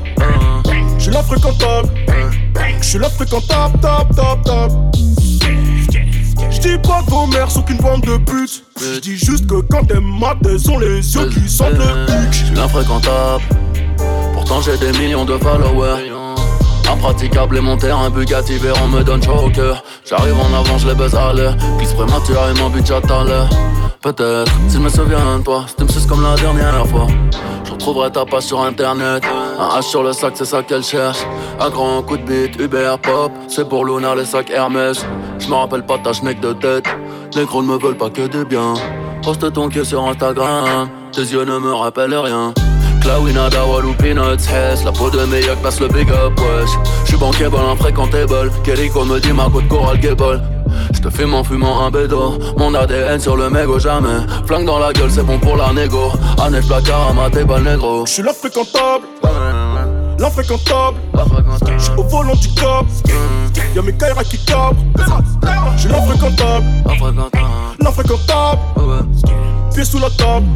J'suis 0.98 1.12
l'infréquentable 1.12 1.90
J'suis 2.82 2.98
l'infréquentable, 2.98 3.80
tap, 3.80 4.16
tap, 4.16 4.44
tap 4.44 4.72
J'dis 6.50 6.78
pas 6.80 7.04
que 7.04 7.12
vos 7.12 7.28
mères 7.28 7.52
sont 7.52 7.62
qu'une 7.62 7.78
bande 7.78 8.02
de 8.02 8.18
putes 8.18 8.64
J'dis 8.96 9.18
juste 9.18 9.46
que 9.46 9.62
quand 9.62 9.90
elles 9.92 10.00
matent, 10.00 10.46
elles 10.46 10.72
ont 10.72 10.80
les 10.80 11.16
yeux 11.16 11.30
qui 11.30 11.48
sentent 11.48 11.74
le 11.74 12.08
Je 12.08 12.28
huc 12.28 12.34
suis 12.34 12.56
l'infréquentable. 12.56 13.44
Pourtant 14.34 14.62
j'ai 14.62 14.78
des 14.78 14.98
millions 14.98 15.26
de 15.26 15.38
followers. 15.38 16.10
Impraticable 16.92 17.58
et 17.58 17.62
mon 17.62 17.78
terrain 17.78 18.10
Bugatti 18.10 18.58
Veyron 18.58 18.88
me 18.88 19.04
donne 19.04 19.22
chaud. 19.22 19.52
J'arrive 20.06 20.36
en 20.40 20.58
avant, 20.58 20.78
je 20.78 20.88
les 20.88 20.96
baise 20.96 21.16
à 21.16 21.34
l'air. 21.34 21.56
Glisse 21.78 21.94
prématurément, 21.94 22.70
bitch 22.70 22.92
à 22.92 23.02
tout 23.02 23.14
à 23.14 23.24
l'heure. 23.24 23.50
Peut-être, 24.02 24.52
s'il 24.70 24.80
me 24.80 24.90
souvient 24.90 25.40
de 25.40 25.44
toi, 25.44 25.66
c'était 25.68 25.84
me 25.84 26.08
comme 26.08 26.24
la 26.24 26.36
dernière 26.36 26.88
fois. 26.88 27.08
Je 27.66 27.72
retrouverai 27.72 28.12
ta 28.12 28.26
page 28.26 28.44
sur 28.44 28.62
internet. 28.62 29.24
Un 29.60 29.80
H 29.80 29.82
sur 29.82 30.04
le 30.04 30.14
sac, 30.14 30.34
c'est 30.36 30.46
ça 30.46 30.64
qu'elle 30.64 30.84
cherche. 30.84 31.20
Un 31.60 31.70
grand 31.70 32.02
coup 32.04 32.16
de 32.18 32.24
bite, 32.24 32.60
Uber 32.60 32.96
Pop. 33.02 33.32
C'est 33.50 33.68
pour 33.68 33.84
Luna, 33.86 34.16
les 34.16 34.26
sacs 34.26 34.50
Hermès. 34.50 35.06
Je 35.40 35.48
me 35.50 35.56
rappelle 35.56 35.86
pas 35.86 35.98
ta 35.98 36.14
schneck 36.14 36.40
de 36.40 36.54
tête. 36.54 36.86
Les 37.36 37.46
gros 37.46 37.62
ne 37.62 37.68
me 37.68 37.78
veulent 37.78 37.98
pas 37.98 38.10
que 38.10 38.28
des 38.28 38.46
biens. 38.46 38.76
Poste 39.24 39.52
ton 39.52 39.68
queue 39.68 39.84
sur 39.84 40.08
Instagram. 40.08 40.90
Tes 41.12 41.22
yeux 41.22 41.44
ne 41.44 41.58
me 41.58 41.74
rappellent 41.74 42.16
rien. 42.16 42.54
Clawina, 43.08 43.50
Dawal 43.50 43.86
ou 43.86 43.94
Peanuts, 43.94 44.50
Hess 44.52 44.84
La 44.84 44.92
peau 44.92 45.10
de 45.10 45.24
meilleur 45.24 45.56
passe 45.62 45.80
le 45.80 45.88
big 45.88 46.10
up, 46.12 46.38
wesh. 46.42 46.70
J'suis 47.06 47.16
bankable, 47.16 47.56
infréquentable. 47.56 48.52
Kellyco 48.66 49.06
me 49.06 49.22
dit 49.22 49.32
ma 49.32 49.50
côte 49.50 49.66
coral 49.70 49.98
gable 49.98 50.42
J'te 50.92 51.10
fume 51.10 51.34
en 51.34 51.42
fumant 51.42 51.86
un 51.86 51.90
bédo. 51.90 52.38
Mon 52.58 52.74
ADN 52.76 53.18
sur 53.18 53.38
le 53.38 53.50
mégot 53.50 53.80
jamais. 53.80 54.20
Flingue 54.46 54.66
dans 54.66 54.80
la 54.80 54.92
gueule, 54.92 55.10
c'est 55.10 55.24
bon 55.24 55.40
pour 55.40 55.56
la 55.56 55.72
négo. 55.72 56.12
Annette 56.38 56.68
placard 56.68 57.16
à 57.18 57.30
table 57.30 57.64
négro. 57.64 58.06
J'suis 58.06 58.24
l'infréquentable. 58.24 59.06
L'infréquentable. 60.20 60.98
J'suis 61.78 61.94
au 61.96 62.04
volant 62.04 62.36
du 62.36 62.50
cop 62.56 62.86
Y'a 63.74 63.82
mes 63.84 63.94
Kaira 63.94 64.26
qui 64.26 64.38
cabrent. 64.40 64.76
J'suis 65.78 65.88
l'infréquentable. 65.88 66.66
L'infréquentable. 67.80 68.60
Pieds 69.74 69.86
sous 69.86 70.00
la 70.00 70.10
table 70.10 70.48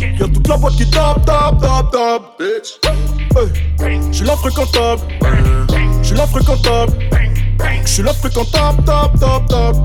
Y'a 0.00 0.28
toute 0.28 0.48
la 0.48 0.56
boîte 0.56 0.76
qui 0.76 0.88
tape, 0.88 1.26
tape, 1.26 1.60
tape, 1.60 1.90
tape. 1.92 2.40
Hey, 3.82 4.00
J'suis 4.10 4.24
l'infréquentable 4.24 5.02
J'suis 6.02 6.16
l'infréquentable 6.16 6.92
J'suis 7.84 8.02
l'infréquentable, 8.02 8.84
tape, 8.84 9.20
tape, 9.20 9.46
tape. 9.46 9.76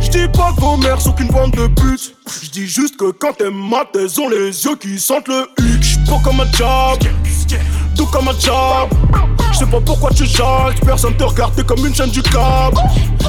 J'dis 0.00 0.28
pas 0.28 0.52
que 0.54 0.60
vos 0.60 0.76
mères 0.76 1.00
sont 1.00 1.12
qu'une 1.12 1.28
bande 1.28 1.50
de 1.52 1.66
putes 1.66 2.14
J'dis 2.42 2.68
juste 2.68 2.96
que 2.96 3.10
quand 3.10 3.34
elles 3.40 3.50
matent, 3.50 3.96
elles 3.96 4.20
ont 4.20 4.28
les 4.28 4.64
yeux 4.64 4.76
qui 4.76 4.98
sentent 5.00 5.28
le 5.28 5.48
huc 5.58 5.82
J'suis 5.82 5.98
beau 6.06 6.18
comme 6.22 6.40
un 6.40 6.52
job 6.52 7.00
tout 7.96 8.06
comme 8.06 8.28
un 8.28 8.38
job. 8.38 8.90
Je 9.52 9.58
sais 9.58 9.66
pas 9.66 9.80
pourquoi 9.80 10.10
tu 10.10 10.26
jacques, 10.26 10.84
personne 10.84 11.16
te 11.16 11.24
regarde, 11.24 11.62
comme 11.64 11.86
une 11.86 11.94
chaîne 11.94 12.10
du 12.10 12.22
câble. 12.22 12.76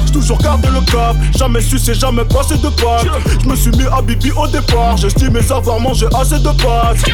J'ai 0.06 0.12
toujours 0.12 0.38
gardé 0.38 0.68
le 0.68 0.80
cap, 0.80 1.16
jamais 1.36 1.60
sucé, 1.60 1.94
jamais 1.94 2.24
passé 2.24 2.56
de 2.58 2.68
pâtes. 2.68 3.06
Je 3.42 3.48
me 3.48 3.56
suis 3.56 3.70
mis 3.70 3.86
à 3.86 4.02
Bibi 4.02 4.30
au 4.32 4.46
départ, 4.46 4.96
j'estimais 4.96 5.50
avoir 5.50 5.80
mangé 5.80 6.06
assez 6.14 6.38
de 6.38 6.50
pâtes. 6.62 7.04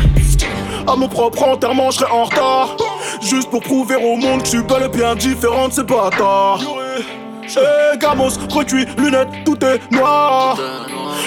À 0.87 0.97
mon 0.97 1.09
propre 1.09 1.45
enterrement, 1.45 1.91
je 1.91 1.99
serai 1.99 2.11
en 2.11 2.25
retard. 2.25 2.77
Juste 3.23 3.51
pour 3.51 3.63
prouver 3.63 3.97
au 3.97 4.17
monde 4.17 4.41
que 4.41 4.47
je 4.47 4.51
suis 4.51 4.63
bel 4.63 4.83
et 4.83 4.89
bien 4.89 5.15
différent 5.15 5.69
de 5.69 5.73
ces 5.73 5.85
bâtards. 5.85 6.61
Eh, 7.47 7.99
gamos, 7.99 8.39
recuit, 8.51 8.87
lunettes, 8.97 9.29
tout 9.45 9.59
est 9.65 9.81
noir. 9.93 10.57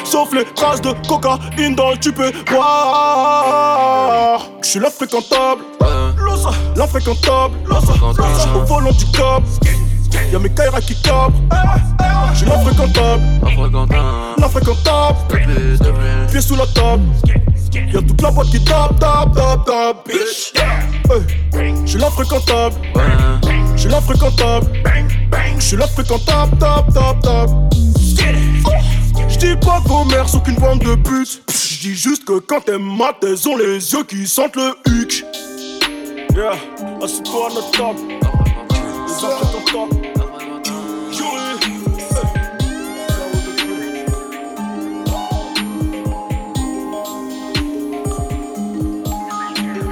Sauf 0.04 0.34
les 0.34 0.46
traces 0.56 0.82
de 0.82 0.92
cocaïne 1.08 1.76
dans 1.76 1.92
le 1.92 1.98
tube 1.98 2.20
voir. 2.50 4.40
Je 4.62 4.68
suis 4.68 4.80
l'infréquentable, 4.80 5.62
l'infréquentable, 6.76 7.56
au 8.56 8.60
volant 8.66 8.92
du 8.92 9.06
cop. 9.06 9.44
Y'a 10.32 10.40
mes 10.40 10.50
Kaira 10.50 10.82
qui 10.82 11.00
capent. 11.02 11.32
Je 12.34 12.38
suis 12.40 12.48
l'infréquentable, 12.48 13.24
l'infréquentable. 14.38 15.18
Pieds 16.32 16.42
sous 16.42 16.56
la 16.56 16.66
table. 16.68 17.04
Y'a 17.94 18.02
toute 18.02 18.22
la 18.22 18.32
boîte 18.32 18.48
qui 18.48 18.64
tape, 18.64 19.00
tape, 19.00 19.36
tape, 19.36 19.66
tape. 19.66 20.10
Je 21.86 21.90
suis 21.90 22.00
l'infréquentable, 22.00 22.76
je 23.76 23.82
suis 23.82 23.90
l'infréquentable. 23.90 24.68
Je 25.60 25.72
suis 25.72 25.78
l'infréquentable, 25.78 26.58
tap, 26.60 26.94
tap, 26.94 27.20
tap. 27.22 27.50
J'dis 29.28 29.56
pas 29.58 29.82
vos 29.86 30.06
mères 30.06 30.30
sont 30.30 30.40
qu'une 30.40 30.56
bande 30.56 30.80
de 30.80 30.96
putes. 30.96 31.42
J'dis 31.50 31.96
juste 31.96 32.26
que 32.26 32.40
quand 32.40 32.62
t'es 32.62 32.78
mat, 32.78 33.16
elles 33.22 33.48
ont 33.48 33.58
les 33.58 33.94
yeux 33.94 34.04
qui 34.04 34.26
sentent 34.26 34.56
le 34.56 34.74
huc. 34.88 35.26
Yeah, 36.36 36.54
assieds-toi 37.04 37.48
à 37.50 37.54
notre 37.54 37.72
table. 37.72 38.00
Les 39.08 39.26
infréquentables. 39.26 40.08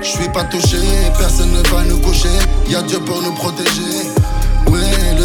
Je 0.02 0.22
suis 0.22 0.30
pas 0.30 0.44
touché, 0.46 0.78
personne 1.18 1.52
ne 1.52 1.68
va 1.70 1.84
nous 1.84 2.00
coucher. 2.00 2.30
Y'a 2.70 2.82
Dieu 2.84 3.00
pour 3.00 3.22
nous 3.22 3.34
protéger. 3.34 4.08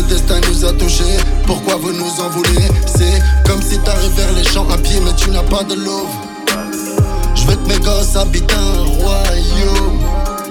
Le 0.00 0.06
destin 0.06 0.40
nous 0.48 0.64
a 0.64 0.72
touchés. 0.72 1.18
Pourquoi 1.46 1.76
vous 1.76 1.92
nous 1.92 2.20
en 2.20 2.30
voulez? 2.30 2.68
C'est 2.86 3.22
comme 3.46 3.60
si 3.60 3.78
t'arrives 3.80 4.14
vers 4.16 4.32
les 4.32 4.44
champs 4.44 4.66
à 4.70 4.78
pied, 4.78 4.98
mais 5.04 5.12
tu 5.14 5.30
n'as 5.30 5.42
pas 5.42 5.62
de 5.62 5.74
l'eau. 5.74 6.06
Je 7.34 7.44
veux 7.46 7.56
que 7.56 7.68
mes 7.68 7.78
gosses 7.78 8.16
habitent 8.16 8.50
un 8.50 8.84
royaume. 8.84 10.00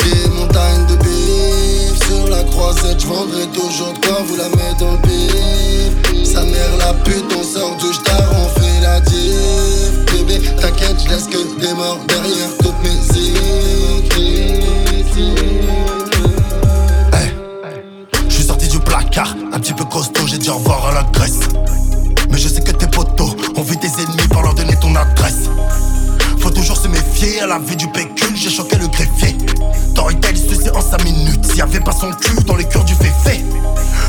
Des 0.03 0.29
montagnes 0.29 0.85
de 0.88 0.95
bif 0.97 1.97
sur 2.07 2.27
la 2.29 2.43
croisette. 2.43 3.01
Je 3.01 3.07
vendrai 3.07 3.47
toujours 3.47 3.93
de 3.93 4.05
quoi 4.05 4.19
vous 4.27 4.35
la 4.35 4.49
mettre 4.49 4.77
dans 4.77 4.91
le 4.91 4.97
bif. 4.99 6.25
Sa 6.31 6.43
mère 6.43 6.77
la 6.77 6.93
pute, 6.93 7.25
on 7.35 7.43
sort 7.43 7.75
du 7.77 7.91
star, 7.91 8.31
on 8.31 8.49
fait 8.59 8.81
la 8.83 8.99
diff. 8.99 10.05
Bébé, 10.13 10.41
t'inquiète, 10.62 10.97
je 11.03 11.09
laisse 11.09 11.25
que 11.25 11.59
des 11.59 11.73
morts 11.73 11.97
derrière 12.07 12.55
toutes 12.62 12.83
mes 12.83 12.99
écrits. 13.97 14.59
Un 19.51 19.60
petit 19.60 19.73
peu 19.73 19.84
costaud, 19.86 20.27
j'ai 20.27 20.38
dit 20.38 20.49
au 20.49 20.55
revoir 20.55 20.88
à 20.88 20.93
la 20.93 21.03
Grèce. 21.03 21.39
Mais 22.29 22.38
je 22.38 22.47
sais 22.47 22.62
que 22.62 22.71
tes 22.71 22.88
potos 22.88 23.36
ont 23.55 23.62
vu 23.62 23.77
tes 23.77 23.88
ennemis 23.88 24.27
pour 24.29 24.41
leur 24.41 24.53
donner 24.53 24.75
ton 24.77 24.95
adresse. 24.95 25.49
Faut 26.39 26.49
toujours 26.49 26.78
se 26.78 26.88
méfier 26.88 27.41
à 27.41 27.47
la 27.47 27.60
vie 27.60 27.75
du 27.75 27.88
pécule, 27.88 28.36
j'ai 28.36 28.49
choqué 28.49 28.78
le 28.78 28.88
greffier. 28.88 29.38
Il 30.32 30.38
se 30.38 30.63
sait 30.63 30.71
en 30.75 30.82
5 30.82 31.04
minutes, 31.06 31.43
s'il 31.43 31.58
y 31.58 31.62
avait 31.62 31.80
pas 31.80 31.91
son 31.91 32.12
cul 32.12 32.43
dans 32.45 32.56
les 32.56 32.65
cœurs 32.65 32.84
du 32.84 32.93
féfé. 32.93 33.43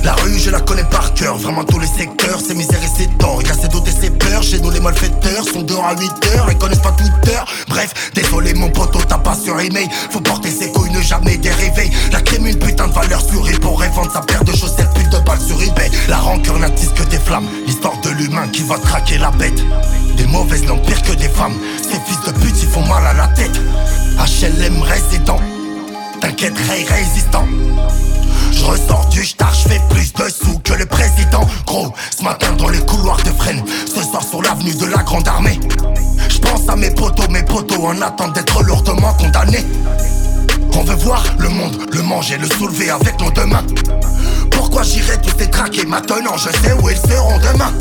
La 0.04 0.12
rue, 0.14 0.38
je 0.38 0.50
la 0.50 0.60
connais 0.60 0.84
par 0.84 1.14
cœur, 1.14 1.36
vraiment 1.38 1.64
tous 1.64 1.78
les 1.78 1.86
secteurs, 1.86 2.38
c'est 2.46 2.54
misère 2.54 2.82
et 2.82 2.90
c'est 2.94 3.16
tort. 3.16 3.42
Y'a 3.42 3.54
ses 3.54 3.68
doutes 3.68 3.88
et 3.88 3.90
ses 3.90 4.10
peurs, 4.10 4.42
chez 4.42 4.60
nous 4.60 4.70
les 4.70 4.80
malfaiteurs 4.80 5.44
sont 5.44 5.62
dehors 5.62 5.86
à 5.86 5.94
8 5.98 6.10
heures, 6.36 6.46
ils 6.50 6.58
connaissent 6.58 6.82
pas 6.82 6.92
Twitter. 6.92 7.38
Bref, 7.68 8.12
désolé 8.14 8.52
mon 8.52 8.68
poteau, 8.68 8.98
t'as 9.08 9.18
pas 9.18 9.34
sur 9.34 9.58
email. 9.60 9.88
Faut 10.10 10.20
porter 10.20 10.50
ses 10.50 10.70
couilles, 10.72 10.90
ne 10.90 11.00
jamais 11.00 11.38
dériver. 11.38 11.90
La 12.12 12.20
crime, 12.20 12.46
une 12.46 12.58
putain 12.58 12.88
de 12.88 12.92
valeur 12.92 13.20
sur 13.20 13.40
pour 13.60 13.80
revendre 13.80 14.12
sa 14.12 14.20
paire 14.20 14.44
de 14.44 14.52
chaussettes, 14.52 14.92
plus 14.94 15.08
de 15.08 15.18
balles 15.24 15.40
sur 15.40 15.60
eBay. 15.62 15.90
La 16.08 16.18
rancœur 16.18 16.58
n'attise 16.58 16.90
que 16.90 17.02
des 17.04 17.18
flammes, 17.18 17.48
l'histoire 17.66 17.98
de 18.02 18.10
l'humain 18.10 18.48
qui 18.48 18.62
va 18.62 18.78
traquer 18.78 19.16
la 19.18 19.30
bête. 19.30 19.62
Des 20.16 20.26
mauvaises 20.26 20.66
langues 20.66 20.82
pire 20.82 21.00
que 21.02 21.12
des 21.12 21.28
femmes, 21.28 21.56
ces 21.90 22.00
fils 22.00 22.20
de 22.26 22.32
pute 22.38 22.62
ils 22.62 22.68
font 22.68 22.86
mal 22.86 23.04
à 23.06 23.12
la 23.12 23.26
tête. 23.28 23.60
HLM 24.18 24.82
résident, 24.82 25.38
t'inquiète, 26.20 26.56
Ray 26.68 26.84
résistant. 26.84 27.44
Je 28.52 28.64
ressors 28.64 29.06
du 29.10 29.24
star, 29.24 29.52
je 29.54 29.68
fais 29.68 29.80
plus 29.88 30.12
de 30.12 30.28
sous 30.28 30.58
que 30.60 30.74
le 30.74 30.86
président. 30.86 31.46
Gros, 31.66 31.92
ce 32.16 32.22
matin 32.22 32.52
dans 32.58 32.68
les 32.68 32.80
couloirs 32.80 33.22
de 33.24 33.30
Fresnes, 33.30 33.64
ce 33.86 34.02
soir 34.02 34.22
sur 34.22 34.42
l'avenue 34.42 34.74
de 34.74 34.86
la 34.86 35.02
Grande 35.02 35.26
Armée. 35.26 35.58
Je 36.28 36.38
pense 36.38 36.68
à 36.68 36.76
mes 36.76 36.90
potos, 36.90 37.28
mes 37.28 37.42
potos 37.42 37.84
en 37.84 38.00
attente 38.02 38.34
d'être 38.34 38.62
lourdement 38.62 39.14
condamnés. 39.14 39.64
On 40.74 40.84
veut 40.84 40.96
voir 40.96 41.22
le 41.38 41.48
monde, 41.48 41.76
le 41.92 42.02
manger, 42.02 42.38
le 42.38 42.46
soulever 42.46 42.90
avec 42.90 43.20
nos 43.20 43.30
deux 43.30 43.46
mains. 43.46 43.64
Pourquoi 44.50 44.82
j'irai 44.82 45.20
tous 45.20 45.32
ces 45.38 45.50
traqués 45.50 45.86
maintenant? 45.86 46.36
Je 46.36 46.50
sais 46.50 46.72
où 46.72 46.88
ils 46.88 46.96
seront 46.96 47.38
demain. 47.38 47.72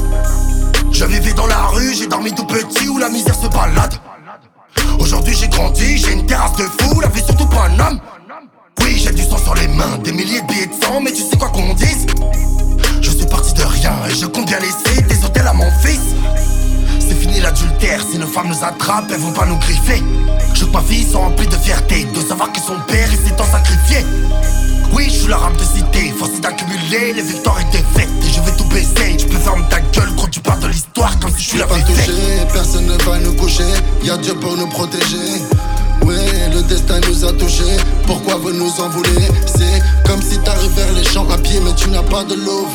Je 0.91 1.06
vivais 1.06 1.34
dans 1.34 1.47
la 1.47 1.67
rue, 1.67 1.93
j'ai 1.93 2.08
dormi 2.08 2.34
tout 2.34 2.45
petit 2.45 2.89
où 2.89 2.97
la 2.97 3.10
misère 3.10 3.36
se 3.36 3.47
balade. 3.47 3.93
Aujourd'hui 4.99 5.36
j'ai 5.36 5.47
grandi, 5.47 5.97
j'ai 5.97 6.13
une 6.13 6.25
terrasse 6.25 6.56
de 6.58 6.63
fou, 6.63 6.99
la 6.99 7.08
vie 7.08 7.23
surtout 7.23 7.47
pas 7.47 7.67
un 7.67 7.80
homme. 7.80 7.99
Oui, 8.82 8.97
j'ai 8.97 9.12
du 9.12 9.23
sang 9.23 9.38
sur 9.38 9.56
les 9.56 9.67
mains, 9.67 9.97
des 10.04 10.12
milliers 10.12 10.41
de 10.41 10.47
billets 10.47 10.67
de 10.67 10.73
sang, 10.84 11.02
mais 11.02 11.12
tu 11.12 11.21
sais 11.21 11.38
quoi 11.38 11.49
qu'on 11.49 11.73
dise? 11.73 12.06
Je 13.02 13.10
suis 13.10 13.25
parti 13.25 13.54
de 13.54 13.63
rien 13.63 13.93
et 14.10 14.13
je 14.15 14.25
compte 14.25 14.47
bien 14.47 14.60
laisser 14.60 15.02
des 15.04 15.23
hôtels 15.23 15.47
à 15.47 15.54
mon 15.54 15.69
fils. 15.82 16.15
C'est 16.99 17.15
fini 17.15 17.39
l'adultère, 17.39 18.02
si 18.10 18.17
nos 18.17 18.28
femmes 18.28 18.49
nous 18.49 18.63
attrapent, 18.63 19.12
elles 19.12 19.19
vont 19.19 19.32
pas 19.32 19.45
nous 19.45 19.58
griffer. 19.58 20.04
Je 20.54 20.65
que 20.65 20.71
ma 20.71 20.82
fille 20.82 21.10
sont 21.10 21.19
remplie 21.19 21.47
de 21.47 21.56
fierté, 21.56 22.06
de 22.06 22.21
savoir 22.21 22.52
que 22.52 22.60
son 22.60 22.80
père 22.88 23.08
il 23.12 23.17
s'est 23.17 23.36
tant 23.36 23.45
sacrifié. 23.45 24.06
Oui, 24.91 25.06
je 25.06 25.19
suis 25.19 25.28
l'arabe 25.28 25.56
de 25.56 25.63
cité, 25.63 26.13
forcé 26.17 26.39
d'accumuler 26.39 27.13
les 27.13 27.21
victoires 27.21 27.60
et 27.62 27.65
défaites. 27.65 28.10
Et 28.23 28.30
je 28.34 28.41
vais 28.41 28.58
tout 28.58 28.65
baisser, 28.65 29.17
tu 29.17 29.28
peux 29.28 29.38
fermer 29.38 29.63
ta 29.69 29.80
gueule 29.80 30.10
quand 30.17 30.30
tu 30.30 30.39
parles 30.39 30.60
de 30.60 30.67
l'histoire 30.67 31.17
comme 31.19 31.32
si 31.32 31.43
je 31.43 31.49
suis 31.49 31.58
la 31.60 31.67
pas 31.67 31.80
touché, 31.80 32.12
personne 32.52 32.88
ne 32.88 32.97
va 33.04 33.19
nous 33.19 33.34
coucher. 33.34 33.63
Y'a 34.04 34.17
Dieu 34.17 34.36
pour 34.36 34.58
nous 34.58 34.67
protéger. 34.67 35.41
Ouais, 36.04 36.49
le 36.54 36.62
destin 36.63 36.99
nous 37.08 37.25
a 37.25 37.34
touchés. 37.34 37.78
Pourquoi 38.06 38.36
vous 38.36 38.52
nous 38.52 38.71
en 38.80 38.89
voulez? 38.89 39.28
C'est 39.45 39.82
comme 40.10 40.21
si 40.21 40.39
t'arrives 40.39 40.71
vers 40.75 40.91
les 40.93 41.04
champs 41.04 41.30
à 41.30 41.38
pied, 41.38 41.60
mais 41.63 41.73
tu 41.75 41.89
n'as 41.89 42.04
pas 42.04 42.23
de 42.23 42.36
l'eau. 42.36 42.67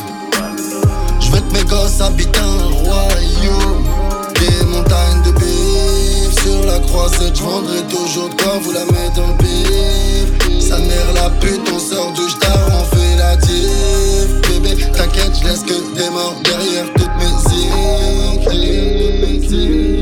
Je 1.21 1.31
veux 1.31 1.41
que 1.41 1.53
mes 1.53 1.65
gosses 1.65 2.01
habitent 2.01 2.39
un 2.39 2.67
royaume. 2.67 3.84
Des 4.55 4.67
montagnes 4.67 5.23
de 5.25 5.33
bif 5.33 6.33
sur 6.43 6.65
la 6.67 6.79
croisette. 6.79 7.37
Je 7.37 7.43
vendrai 7.43 7.83
toujours 7.89 8.29
de 8.29 8.35
quoi 8.35 8.59
vous 8.63 8.73
la 8.73 8.85
mettre 8.85 9.15
dans 9.17 9.27
le 9.27 9.35
bif. 9.35 10.61
Sa 10.61 10.79
mère 10.79 11.13
la 11.15 11.31
pute, 11.41 11.61
on 11.75 11.79
sort 11.79 12.13
du 12.13 12.29
star, 12.31 12.69
on 12.73 12.85
fait 12.97 13.17
la 13.17 13.37
diff. 13.37 14.41
Bébé, 14.49 14.77
t'inquiète, 14.93 15.33
je 15.41 15.49
laisse 15.49 15.63
que 15.63 15.95
des 15.97 16.11
morts 16.11 16.37
derrière 16.45 16.87
toutes 16.95 17.17
mes 17.19 17.35
écrits. 18.39 19.94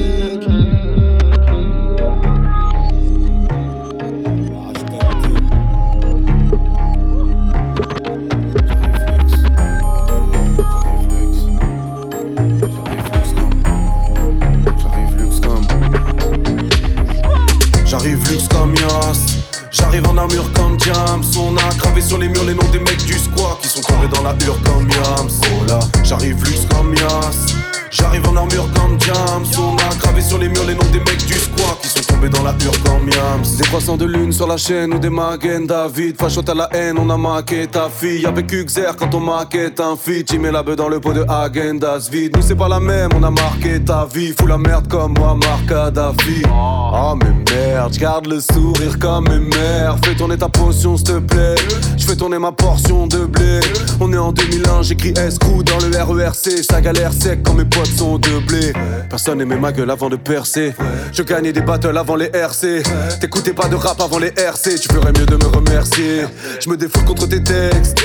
En 20.12 20.18
armure 20.18 20.52
comme 20.52 20.78
Jams 20.78 21.22
On 21.38 21.56
a 21.56 21.74
gravé 21.76 22.00
sur 22.00 22.18
les 22.18 22.28
murs 22.28 22.44
les 22.44 22.54
noms 22.54 22.68
des 22.70 22.78
mecs 22.78 23.04
du 23.04 23.14
squat 23.14 23.58
Qui 23.60 23.68
sont 23.68 23.80
tombés 23.80 24.08
dans 24.08 24.22
la 24.22 24.34
hure 24.44 24.58
comme 24.64 24.88
Yams. 24.88 25.30
Oh 25.42 25.64
là, 25.66 25.78
j'arrive 26.02 26.42
luxe 26.44 26.66
comme 26.70 26.94
Yas 26.94 27.54
J'arrive 27.90 28.26
en 28.28 28.36
armure 28.36 28.68
comme 28.74 28.98
Jams 29.00 29.44
On 29.58 29.76
a 29.76 29.94
gravé 29.96 30.22
sur 30.22 30.38
les 30.38 30.48
murs 30.48 30.64
les 30.66 30.74
noms 30.74 30.90
des 30.92 30.98
mecs 30.98 31.24
du 31.26 31.34
squat 31.34 31.78
Qui 31.82 31.88
sont 31.88 32.12
tombés 32.12 32.28
dans 32.28 32.42
la 32.42 32.52
hure 32.52 32.72
comme 32.84 33.08
Yams. 33.08 33.56
Des 33.58 33.64
croissants 33.64 33.96
de 33.96 34.04
lune 34.06 34.32
sur 34.32 34.46
la 34.46 34.56
chaîne 34.56 34.94
ou 34.94 34.98
des 34.98 35.10
Magen 35.10 35.66
David 35.66 36.16
Fachote 36.18 36.48
à 36.48 36.54
la 36.54 36.68
haine, 36.72 36.98
on 36.98 37.08
a 37.10 37.16
maqué 37.16 37.66
ta 37.66 37.88
fille 37.88 38.26
Avec 38.26 38.52
Uxer 38.52 38.92
quand 38.98 39.14
on 39.14 39.20
maquette 39.20 39.80
un 39.80 39.96
feat 39.96 40.26
Tu 40.26 40.38
mets 40.38 40.52
la 40.52 40.62
beuh 40.62 40.76
dans 40.76 40.88
le 40.88 41.00
pot 41.00 41.12
de 41.12 41.24
Agendas. 41.28 42.08
Vide. 42.10 42.36
Nous 42.36 42.42
c'est 42.42 42.56
pas 42.56 42.68
la 42.68 42.80
même, 42.80 43.10
on 43.14 43.22
a 43.22 43.30
marqué 43.30 43.80
ta 43.80 44.06
vie. 44.06 44.34
Fous 44.38 44.46
la 44.46 44.58
merde 44.58 44.88
comme 44.88 45.14
moi, 45.18 45.34
Marc 45.34 45.66
Kadhafi. 45.66 46.42
Oh 46.50 47.14
mais 47.16 47.41
merde, 47.54 47.96
garde 47.96 48.26
le 48.26 48.40
sourire 48.40 48.98
comme 48.98 49.28
mes 49.28 49.38
mères 49.38 49.96
Fais 50.04 50.14
tourner 50.14 50.36
ta 50.36 50.48
potion 50.48 50.96
s'il 50.96 51.06
te 51.06 51.18
plaît. 51.18 51.54
Je 51.96 52.04
fais 52.04 52.16
tourner 52.16 52.38
ma 52.38 52.52
portion 52.52 53.06
de 53.06 53.24
blé. 53.26 53.60
On 54.00 54.12
est 54.12 54.18
en 54.18 54.32
2001, 54.32 54.82
j'écris 54.82 55.14
S-Crew 55.16 55.62
dans 55.64 55.78
le 55.78 55.96
RERC 55.96 56.64
Ça 56.68 56.80
galère 56.80 57.12
sec 57.12 57.42
quand 57.42 57.54
mes 57.54 57.64
potes 57.64 57.86
sont 57.86 58.18
de 58.18 58.38
blé. 58.46 58.72
Personne 59.08 59.40
aimait 59.40 59.56
ma 59.56 59.72
gueule 59.72 59.90
avant 59.90 60.08
de 60.08 60.16
percer. 60.16 60.74
Je 61.12 61.22
gagnais 61.22 61.52
des 61.52 61.60
battles 61.60 61.96
avant 61.96 62.16
les 62.16 62.30
RC. 62.32 62.82
T'écoutais 63.20 63.52
pas 63.52 63.68
de 63.68 63.76
rap 63.76 64.00
avant 64.00 64.18
les 64.18 64.32
RC, 64.36 64.76
tu 64.80 64.88
ferais 64.88 65.12
mieux 65.12 65.26
de 65.26 65.36
me 65.36 65.46
remercier. 65.46 66.22
Je 66.60 66.68
me 66.70 66.76
défoule 66.76 67.04
contre 67.04 67.28
tes 67.28 67.42
textes, 67.42 67.98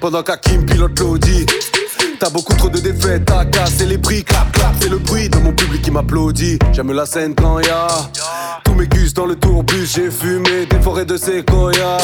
pendant 0.00 0.22
qu'Akim 0.22 0.64
pilote 0.64 0.98
l'audi. 0.98 1.46
T'as 2.18 2.30
beaucoup 2.30 2.54
trop 2.54 2.68
de 2.68 2.80
défaites, 2.80 3.26
t'as 3.26 3.44
cassé 3.44 3.86
les 3.86 3.98
prix, 3.98 4.24
clap 4.24 4.50
clap, 4.52 4.74
c'est 4.80 4.88
le 4.88 4.98
bruit 4.98 5.28
de 5.28 5.38
mon 5.38 5.52
public 5.52 5.82
qui 5.82 5.90
m'applaudit. 5.90 6.58
J'aime 6.72 6.92
la 6.92 7.06
scène 7.06 7.34
quand 7.34 7.60
y'a 7.60 7.86
tous 8.64 8.74
mes 8.74 8.86
gus 8.86 9.14
dans 9.14 9.26
le 9.26 9.36
tourbus, 9.36 9.86
j'ai 9.86 10.10
fumé 10.10 10.66
des 10.68 10.80
forêts 10.80 11.04
de 11.04 11.16
séquoia. 11.16 11.98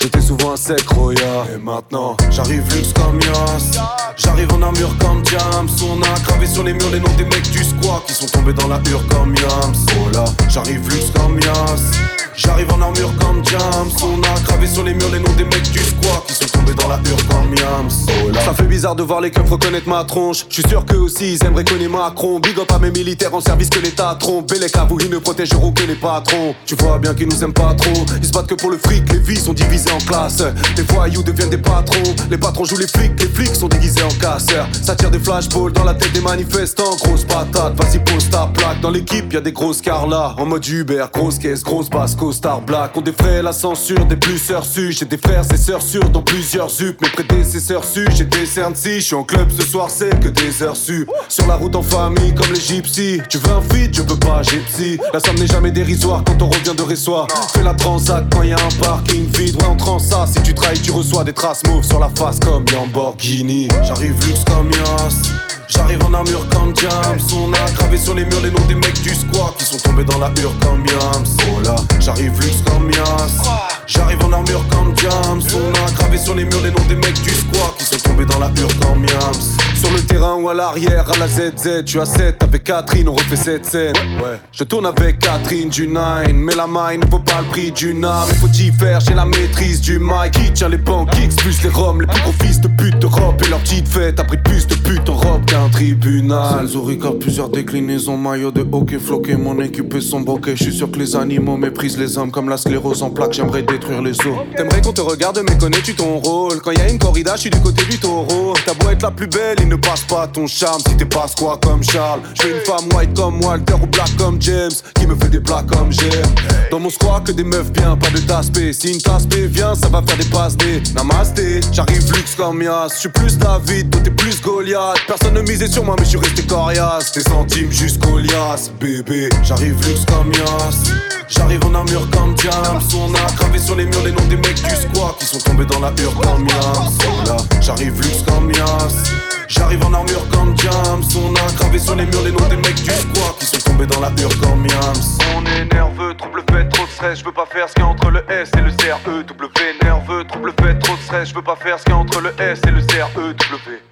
J'étais 0.00 0.20
souvent 0.20 0.52
un 0.52 0.56
sec 0.56 0.86
roya. 0.88 1.46
Et 1.54 1.58
maintenant, 1.58 2.16
j'arrive 2.30 2.62
luxe 2.74 2.92
comme 2.92 3.20
Yas. 3.20 3.80
J'arrive 4.16 4.52
en 4.52 4.62
armure 4.62 4.96
comme 4.98 5.24
Jams. 5.24 5.68
On 5.82 6.00
a 6.02 6.20
gravé 6.20 6.46
sur 6.46 6.62
les 6.62 6.72
murs 6.72 6.90
les 6.92 7.00
noms 7.00 7.14
des 7.16 7.24
mecs 7.24 7.50
du 7.50 7.64
squat 7.64 8.04
qui 8.06 8.14
sont 8.14 8.26
tombés 8.26 8.52
dans 8.52 8.68
la 8.68 8.80
hure 8.88 9.02
comme 9.08 9.34
Yams. 9.34 9.74
Oh 9.96 10.24
j'arrive 10.48 10.88
luxe 10.88 11.10
comme 11.14 11.40
Yas. 11.40 11.90
J'arrive 12.36 12.70
en 12.72 12.80
armure 12.82 13.12
comme 13.18 13.44
Jams. 13.44 13.90
On 14.02 14.22
a 14.22 14.40
gravé 14.40 14.66
sur 14.66 14.84
les 14.84 14.94
murs 14.94 15.10
les 15.12 15.20
noms 15.20 15.34
des 15.36 15.44
mecs 15.44 15.70
du 15.70 15.80
squat 15.80 16.24
qui 16.26 16.34
sont 16.34 16.48
tombés 16.52 16.74
dans 16.74 16.88
la 16.88 16.96
hure 16.96 17.26
comme 17.28 17.54
Yams. 17.54 17.90
Oh 18.08 18.32
ça 18.44 18.54
fait 18.54 18.64
bizarre 18.64 18.94
de 18.94 19.02
voir 19.02 19.20
les 19.20 19.30
reconnaître 19.46 19.88
ma 19.88 20.04
tronche. 20.04 20.46
Je 20.48 20.54
suis 20.60 20.68
sûr 20.68 20.84
qu'eux 20.84 20.98
aussi 20.98 21.34
ils 21.34 21.44
aimeraient 21.44 21.64
connaître 21.64 21.90
Macron. 21.90 22.40
Big 22.40 22.58
up 22.58 22.70
à 22.72 22.78
mes 22.78 22.90
militaires 22.90 23.34
en 23.34 23.40
service 23.40 23.70
que 23.70 23.80
l'État 23.80 24.16
trompe. 24.18 24.52
Et 24.52 24.58
les 24.58 24.66
vous 24.88 24.98
ils 25.00 25.10
ne 25.10 25.18
protégeront 25.18 25.72
que 25.72 25.84
les 25.84 25.94
patrons. 25.94 26.54
Tu 26.64 26.74
vois 26.76 26.98
bien 26.98 27.14
qu'ils 27.14 27.28
nous 27.28 27.42
aiment 27.42 27.52
pas 27.52 27.74
trop. 27.74 28.04
Ils 28.20 28.26
se 28.26 28.32
battent 28.32 28.48
que 28.48 28.54
pour 28.54 28.70
le 28.70 28.78
fric, 28.78 29.10
les 29.12 29.18
vies 29.18 29.40
sont 29.40 29.52
divisées 29.52 29.90
en 29.90 29.98
classes. 29.98 30.42
Les 30.76 30.82
voyous 30.82 31.22
deviennent 31.22 31.50
des 31.50 31.58
patrons. 31.58 32.14
Les 32.30 32.38
patrons 32.38 32.64
jouent 32.64 32.78
les 32.78 32.88
flics, 32.88 33.12
les 33.20 33.28
flics 33.28 33.54
sont 33.54 33.68
déguisés 33.68 34.02
en 34.02 34.20
casseurs. 34.20 34.68
Ça 34.82 34.96
tire 34.96 35.10
des 35.10 35.18
flashballs 35.18 35.72
dans 35.72 35.84
la 35.84 35.94
tête 35.94 36.12
des 36.12 36.20
manifestants. 36.20 36.96
Grosse 36.96 37.24
patate, 37.24 37.74
vas-y 37.76 37.98
pose 37.98 38.28
ta 38.30 38.46
plaque. 38.46 38.80
Dans 38.80 38.90
l'équipe, 38.90 39.32
y 39.32 39.36
a 39.36 39.40
des 39.40 39.52
grosses 39.52 39.80
carlas. 39.80 40.34
En 40.38 40.46
mode 40.46 40.66
Uber, 40.66 41.06
grosse 41.12 41.38
caisse, 41.38 41.62
grosse 41.62 41.88
basse, 41.90 42.16
star 42.32 42.60
black. 42.60 42.96
On 42.96 43.00
défraie 43.00 43.42
la 43.42 43.52
censure 43.52 44.04
des 44.06 44.16
plus 44.16 44.38
su. 44.62 44.92
J'ai 44.92 45.04
des 45.04 45.18
frères 45.18 45.44
et 45.52 45.56
sœurs 45.56 45.82
sûrs 45.82 46.08
dans 46.10 46.22
plusieurs 46.22 46.70
zup. 46.70 47.00
Mes 47.00 47.08
prédécesseurs 47.08 47.84
j'ai 47.94 48.24
des 48.24 48.46
cernes 48.46 48.74
si. 48.74 48.96
Je 48.96 49.00
suis 49.00 49.14
en 49.14 49.24
club 49.24 49.35
ce 49.56 49.66
soir, 49.66 49.88
c'est 49.90 50.20
que 50.20 50.28
des 50.28 50.62
heures 50.62 50.76
su. 50.76 51.06
Sur 51.28 51.46
la 51.46 51.56
route 51.56 51.76
en 51.76 51.82
famille 51.82 52.34
comme 52.34 52.52
les 52.52 52.60
gypsies. 52.60 53.20
Tu 53.28 53.38
veux 53.38 53.52
un 53.52 53.62
feed, 53.62 53.94
je 53.94 54.02
peux 54.02 54.16
pas, 54.16 54.42
gypsy. 54.42 54.98
La 55.12 55.20
somme 55.20 55.36
n'est 55.36 55.46
jamais 55.46 55.70
dérisoire 55.70 56.22
quand 56.24 56.40
on 56.42 56.48
revient 56.48 56.74
de 56.76 56.82
Ressoir. 56.82 57.26
Fais 57.52 57.62
la 57.62 57.74
transac 57.74 58.24
quand 58.30 58.42
y 58.42 58.52
a 58.52 58.56
un 58.56 58.82
parking 58.82 59.26
vide. 59.32 59.56
Ouais, 59.56 59.88
en 59.88 59.98
ça. 59.98 60.26
Si 60.26 60.40
tu 60.42 60.54
trahis, 60.54 60.80
tu 60.80 60.90
reçois 60.92 61.24
des 61.24 61.32
traces 61.32 61.62
mauves 61.66 61.84
sur 61.84 61.98
la 61.98 62.10
face 62.16 62.38
comme 62.40 62.64
Lamborghini. 62.72 63.68
J'arrive 63.82 64.14
luxe 64.26 64.44
comme 64.44 64.70
Yas. 64.70 65.32
J'arrive 65.68 66.02
en 66.04 66.14
armure 66.14 66.48
comme 66.48 66.74
James. 66.76 67.20
On 67.34 67.52
a 67.52 67.70
gravé 67.72 67.96
sur 67.96 68.14
les 68.14 68.24
murs 68.24 68.40
les 68.42 68.50
noms 68.50 68.66
des 68.66 68.74
mecs 68.74 69.00
du 69.02 69.14
squat 69.14 69.54
Qui 69.58 69.64
sont 69.64 69.78
tombés 69.78 70.04
dans 70.04 70.18
la 70.18 70.30
hure 70.40 70.54
comme 70.60 70.84
Yams. 70.86 71.26
Oh 71.48 71.60
là, 71.62 71.76
j'arrive 71.98 72.40
luxe 72.40 72.62
comme 72.64 72.90
Yas 72.90 73.42
J'arrive 73.86 74.24
en 74.24 74.32
armure 74.32 74.64
comme 74.68 74.96
James. 74.96 75.42
On 75.54 75.86
a 75.86 75.90
gravé 75.92 76.18
sur 76.18 76.34
les 76.34 76.44
murs 76.44 76.62
les 76.62 76.70
noms 76.70 76.86
des 76.88 76.96
mecs 76.96 77.20
du 77.20 77.30
squat 77.30 77.74
Qui 77.78 77.84
sont 77.84 77.98
tombés 78.08 78.26
dans 78.26 78.38
la 78.38 78.48
hure 78.48 78.70
comme 78.80 79.04
Yams 79.04 79.65
Sur 79.76 79.92
le 79.92 80.00
terrain 80.00 80.36
ou 80.36 80.48
à 80.48 80.54
l'arrière, 80.54 81.10
à 81.10 81.18
la 81.18 81.28
ZZ 81.28 81.84
Tu 81.84 82.00
as 82.00 82.06
7 82.06 82.42
avec 82.42 82.64
Catherine, 82.64 83.08
on 83.08 83.14
refait 83.14 83.36
cette 83.36 83.66
scène 83.66 83.94
Ouais, 84.22 84.40
je 84.52 84.64
tourne 84.64 84.86
avec 84.86 85.18
Catherine 85.18 85.68
du 85.68 85.86
9 85.86 86.32
Mais 86.32 86.54
la 86.54 86.66
maille 86.66 86.98
ne 86.98 87.06
vaut 87.06 87.18
pas 87.18 87.40
le 87.42 87.48
prix 87.48 87.70
du 87.72 87.90
âme 88.04 88.26
Il 88.30 88.36
faut 88.36 88.48
y 88.48 88.72
faire, 88.72 89.00
j'ai 89.00 89.14
la 89.14 89.26
maîtrise 89.26 89.80
du 89.80 89.98
mic 89.98 90.32
Qui 90.32 90.52
tient 90.52 90.68
les 90.68 90.78
banques, 90.78 91.10
plus 91.10 91.62
les 91.62 91.68
roms? 91.68 92.00
Les 92.00 92.06
plus 92.06 92.20
gros 92.22 92.32
fils 92.32 92.60
de 92.60 92.68
pute 92.68 92.98
d'Europe 92.98 93.42
Et 93.44 93.50
leur 93.50 93.60
petite 93.60 93.88
fête 93.88 94.18
a 94.18 94.24
pris 94.24 94.38
plus 94.38 94.66
de 94.66 94.74
pute 94.74 95.08
en 95.08 95.14
robe 95.14 95.42
un 95.54 95.68
tribunal. 95.68 96.66
Zurich 96.66 97.04
a 97.04 97.12
plusieurs 97.12 97.48
déclinaisons, 97.48 98.16
maillot 98.16 98.50
de 98.50 98.66
hockey 98.70 98.98
floqué, 98.98 99.36
mon 99.36 99.60
équipe 99.60 99.94
est 99.94 100.00
son 100.00 100.20
bokeh. 100.20 100.56
Je 100.56 100.64
suis 100.64 100.72
sûr 100.72 100.90
que 100.90 100.98
les 100.98 101.16
animaux 101.16 101.56
méprisent 101.56 101.98
les 101.98 102.18
hommes 102.18 102.30
comme 102.30 102.48
la 102.48 102.56
sclérose 102.56 103.02
en 103.02 103.10
plaques, 103.10 103.32
j'aimerais 103.32 103.62
détruire 103.62 104.02
les 104.02 104.12
os. 104.12 104.36
T'aimerais 104.56 104.80
qu'on 104.82 104.92
te 104.92 105.00
regarde, 105.00 105.40
mais 105.48 105.56
connais-tu 105.56 105.94
ton 105.94 106.18
rôle? 106.18 106.60
Quand 106.60 106.72
y 106.72 106.80
a 106.80 106.88
une 106.88 106.98
corrida, 106.98 107.36
je 107.36 107.42
suis 107.42 107.50
du 107.50 107.60
côté 107.60 107.84
du 107.84 107.98
taureau. 107.98 108.54
Ta 108.64 108.72
être 108.90 109.02
la 109.02 109.10
plus 109.10 109.26
belle, 109.26 109.56
ne 109.68 109.76
passe 109.76 110.02
pas 110.02 110.26
ton 110.26 110.46
charme. 110.46 110.80
Si 110.86 110.96
t'es 110.96 111.04
pas 111.04 111.26
quoi 111.38 111.58
comme 111.62 111.82
Charles, 111.82 112.20
je 112.34 112.48
une 112.48 112.60
femme 112.60 112.88
white 112.94 113.14
comme 113.14 113.40
Walter 113.42 113.74
ou 113.74 113.86
black 113.86 114.16
comme 114.16 114.40
James, 114.40 114.70
qui 114.94 115.06
me 115.06 115.14
fait 115.14 115.28
des 115.28 115.40
plats 115.40 115.64
comme 115.68 115.92
j'aime. 115.92 116.34
Dans 116.70 116.80
mon 116.80 116.90
squat, 116.90 117.24
que 117.24 117.32
des 117.32 117.44
meufs 117.44 117.70
bien, 117.72 117.96
pas 117.96 118.10
de 118.10 118.18
tasse 118.18 118.50
Si 118.72 118.92
une 118.92 119.00
tasse 119.00 119.26
vient, 119.26 119.74
ça 119.74 119.88
va 119.88 120.02
faire 120.02 120.16
des 120.16 120.24
passes 120.26 120.56
des 120.56 120.82
namasté. 120.94 121.60
J'arrive 121.72 122.12
luxe 122.12 122.34
comme 122.36 122.62
Yas, 122.62 122.88
je 122.94 123.00
suis 123.00 123.08
plus 123.08 123.36
David, 123.38 123.90
toi 123.90 124.00
t'es 124.02 124.10
plus 124.10 124.40
Goliath. 124.40 124.98
Personne 125.06 125.34
ne 125.34 125.40
misé 125.42 125.66
sur 125.66 125.84
moi, 125.84 125.96
mais 125.98 126.04
je 126.04 126.10
suis 126.10 126.18
resté 126.18 126.42
coriace. 126.42 127.12
Tes 127.12 127.20
centimes 127.20 127.72
jusqu'au 127.72 128.18
lias, 128.18 128.70
bébé. 128.80 129.28
J'arrive 129.42 129.76
luxe 129.86 130.04
comme 130.06 130.32
Yas. 130.32 130.92
J'arrive 131.28 131.64
en 131.64 131.74
armure 131.74 132.08
comme 132.10 132.36
James. 132.38 132.80
On 132.96 133.14
a 133.14 133.32
gravé 133.36 133.58
sur 133.58 133.74
les 133.74 133.84
murs 133.86 134.02
les 134.04 134.12
noms 134.12 134.26
des 134.28 134.36
mecs 134.36 134.62
du 134.62 134.76
squat 134.76 135.16
qui 135.18 135.26
sont 135.26 135.38
tombés 135.38 135.66
dans 135.66 135.80
la 135.80 135.90
hure 136.00 136.14
comme 136.20 136.46
Yas. 136.46 137.60
J'arrive 137.60 138.00
luxe 138.00 138.22
comme 138.26 138.50
Yas. 138.52 139.26
J'arrive 139.56 139.84
en 139.84 139.92
armure 139.94 140.28
comme 140.30 140.56
James. 140.58 141.02
On 141.16 141.34
a 141.34 141.52
gravé 141.54 141.78
sur 141.78 141.94
les 141.94 142.06
murs 142.06 142.22
les 142.22 142.32
noms 142.32 142.48
des 142.48 142.56
mecs 142.56 142.74
du 142.74 142.90
squat 142.90 143.36
qui 143.38 143.46
sont 143.46 143.58
tombés 143.70 143.86
dans 143.86 144.00
la 144.00 144.10
hure 144.20 144.40
comme 144.40 144.66
Yams. 144.66 145.18
On 145.36 145.44
est 145.46 145.72
nerveux, 145.72 146.14
trouble 146.14 146.42
fait, 146.50 146.68
trop 146.68 146.84
de 146.84 146.90
stress. 146.90 147.18
Je 147.20 147.24
veux 147.24 147.32
pas 147.32 147.46
faire 147.46 147.68
ce 147.68 147.74
qu'il 147.74 147.82
y 147.82 147.86
a 147.86 147.88
entre 147.88 148.10
le 148.10 148.24
S 148.30 148.50
et 148.56 148.60
le 148.60 148.70
CRE. 148.70 149.24
W 149.26 149.48
nerveux, 149.82 150.24
trouble 150.24 150.52
fait, 150.60 150.78
trop 150.78 150.94
de 150.94 151.00
stress. 151.00 151.28
Je 151.28 151.34
veux 151.34 151.42
pas 151.42 151.56
faire 151.56 151.78
ce 151.78 151.84
qu'il 151.84 151.94
y 151.94 151.96
a 151.96 151.98
entre 151.98 152.20
le 152.20 152.34
S 152.38 152.60
et 152.66 152.70
le 152.70 152.82
CRE. 152.82 153.34
W. 153.34 153.82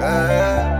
T'es 0.00 0.79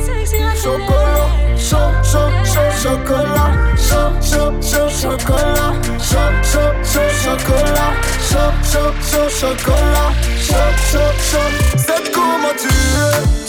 Sexy 0.00 0.42
raffine. 0.42 0.62
Chocolat, 0.62 1.30
chaud, 1.56 1.92
chaud, 2.02 2.32
chaud, 2.44 2.72
chocolat. 2.82 3.52
Chaud, 3.76 4.12
chaud, 4.22 4.54
chaud, 4.62 4.90
chocolat. 4.90 5.74
Chaud, 5.98 6.34
chaud, 6.42 6.74
chaud, 6.84 7.10
chocolat. 7.22 7.94
Chaud, 8.28 8.54
chaud, 8.70 8.94
chaud, 9.10 9.28
chocolat. 9.28 10.12
Chaud, 10.40 10.72
chaud, 10.90 11.12
chaud. 11.30 11.50
C'est 11.76 12.12
comment 12.12 12.54
tu 12.58 12.68
es. 12.68 13.43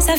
ça 0.00 0.14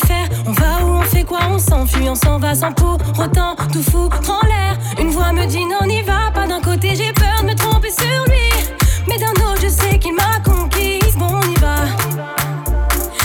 On 0.45 0.51
va 0.51 0.85
où 0.85 0.89
on 0.99 1.01
fait 1.01 1.23
quoi 1.23 1.39
On 1.51 1.59
s'enfuit, 1.59 2.09
on 2.09 2.15
s'en 2.15 2.39
va 2.39 2.55
sans 2.55 2.71
pour 2.73 2.97
autant 3.17 3.55
tout 3.71 3.83
foutre 3.83 4.19
en 4.29 4.45
l'air. 4.47 4.77
Une 4.99 5.09
voix 5.11 5.31
me 5.31 5.45
dit 5.45 5.65
non, 5.65 5.85
n'y 5.87 6.01
va 6.01 6.31
pas. 6.33 6.47
D'un 6.47 6.61
côté, 6.61 6.95
j'ai 6.95 7.13
peur 7.13 7.41
de 7.41 7.47
me 7.47 7.55
tromper 7.55 7.91
sur 7.91 8.25
lui, 8.27 8.49
mais 9.07 9.17
d'un 9.17 9.31
autre, 9.31 9.61
je 9.61 9.67
sais 9.67 9.97
qu'il 9.99 10.13
m'a 10.13 10.39
conquise. 10.43 11.15
Bon, 11.17 11.27
on 11.31 11.41
y 11.41 11.55
va. 11.55 11.75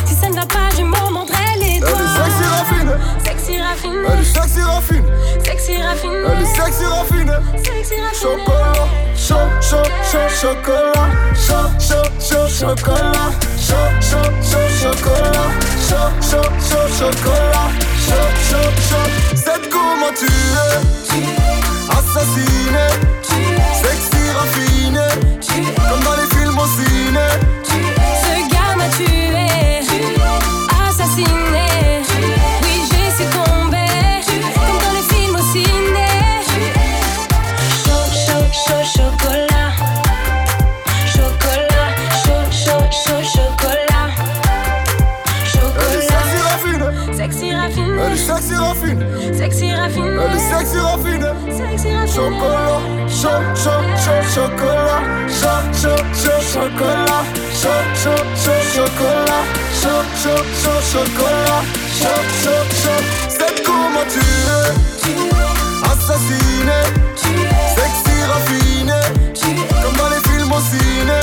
Si 0.07 0.15
ça 0.15 0.29
ne 0.29 0.35
va 0.35 0.47
pas, 0.47 0.71
je 0.77 0.83
m'en 0.83 1.11
mordrai 1.11 1.59
les 1.59 1.81
doigts. 1.81 1.91
Sexy 3.25 3.61
raffiné. 3.61 3.95
Elle 4.13 4.21
est 4.21 4.25
sexy 4.25 4.61
raffine 4.63 5.05
Sexy 5.45 5.83
raffine 5.83 6.11
sexy 6.55 6.85
raffine 6.85 7.33
Sexy 7.63 8.01
raffinée. 8.01 8.21
Chocolat. 8.21 8.89
Chaud, 9.17 9.37
chaud, 9.61 9.83
chaud, 10.11 10.29
chocolat. 10.29 11.09
Chaud, 11.35 11.69
chaud, 11.79 12.11
chaud, 12.21 12.49
chocolat. 12.49 13.31
Chaud, 13.59 13.75
chaud, 14.01 14.31
chaud, 14.43 14.69
chocolat. 14.81 15.74
Chaud, 15.89 16.11
chaud, 16.23 16.51
chaud, 16.69 16.89
chocolat. 16.99 17.69
Chaud, 18.07 18.31
chaud, 18.49 18.71
chaud. 18.89 19.09
C'est 19.37 19.69
comment 19.69 20.13
tu 20.19 20.27
es? 20.27 20.77
Assassiné. 21.91 22.87
Sexy 23.83 24.23
raffiné. 24.35 25.09
Comme 25.89 26.03
dans 26.03 26.17
les 26.17 26.29
films 26.37 26.59
au 26.59 26.67
ciné. 26.67 27.29
Elle 50.17 50.37
est 50.37 50.39
sexy 50.39 50.79
raffinée. 50.79 51.35
Chocolat, 52.07 52.81
chaud, 53.09 53.43
chaud, 53.55 53.83
chaud, 53.97 54.23
chocolat. 54.35 55.03
Chaud, 55.29 55.63
chaud, 55.73 56.03
chaud, 56.15 56.41
chocolat. 56.53 57.25
Chaud, 57.61 57.85
chaud, 58.03 58.23
chaud, 58.43 58.63
chocolat. 58.75 59.45
Chaud, 59.81 60.05
chaud, 60.23 60.45
chaud, 60.63 60.81
chocolat. 60.93 61.63
Chaud, 61.99 62.23
chaud, 62.43 62.65
chaud. 62.83 63.03
C'est 63.29 63.55
comment 63.65 64.07
tu 64.09 64.21
es? 64.21 64.71
Assassiné. 65.85 66.81
Sexy 67.75 68.17
raffiné. 68.33 69.01
Comme 69.83 69.97
dans 69.97 70.09
les 70.09 70.23
films 70.29 70.53
au 70.53 70.61
ciné. 70.61 71.23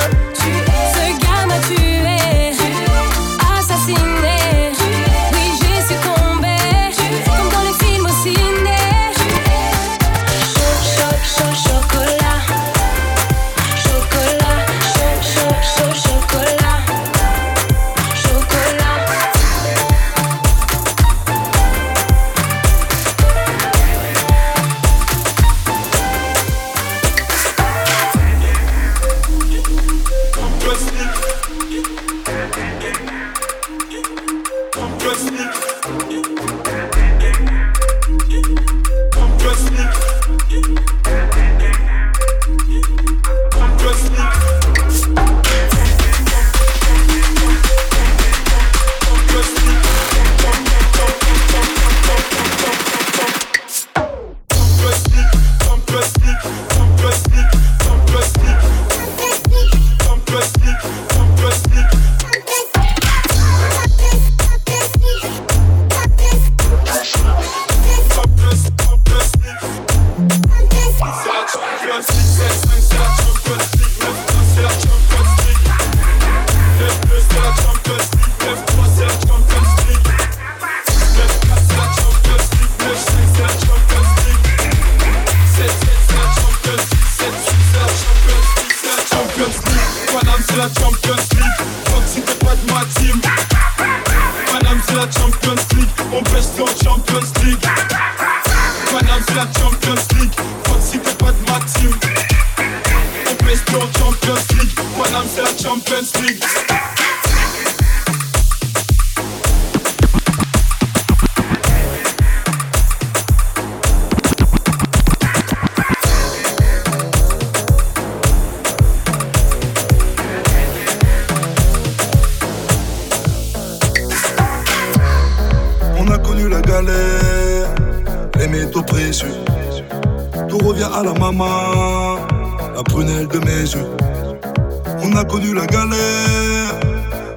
On 135.14 135.18
a 135.18 135.26
connu 135.26 135.54
la 135.54 135.66
galère, 135.66 136.80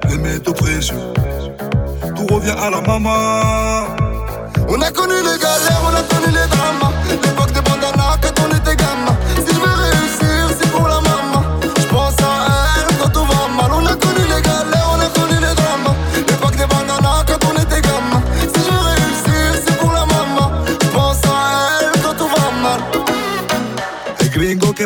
les 0.07 0.17
métaux 0.17 0.53
précieux. 0.53 0.95
Tout 2.15 2.25
revient 2.33 2.55
à 2.57 2.69
la 2.69 2.79
maman. 2.79 3.87
On 4.69 4.81
a 4.81 4.91
connu 4.91 5.15
les 5.15 5.37
galères, 5.37 5.81
on 5.83 5.93
a 5.93 6.03
connu 6.03 6.27
les 6.27 6.47
dramas. 6.55 6.84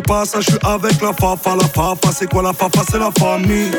Je 0.10 0.42
suis 0.42 0.58
avec 0.64 1.00
la 1.04 1.14
fafa, 1.14 1.56
la 1.56 1.68
fafa. 1.68 2.12
C'est 2.12 2.28
quoi 2.28 2.42
la 2.42 2.52
fafa? 2.52 2.82
C'est 2.90 2.98
la 2.98 3.12
famille. 3.12 3.70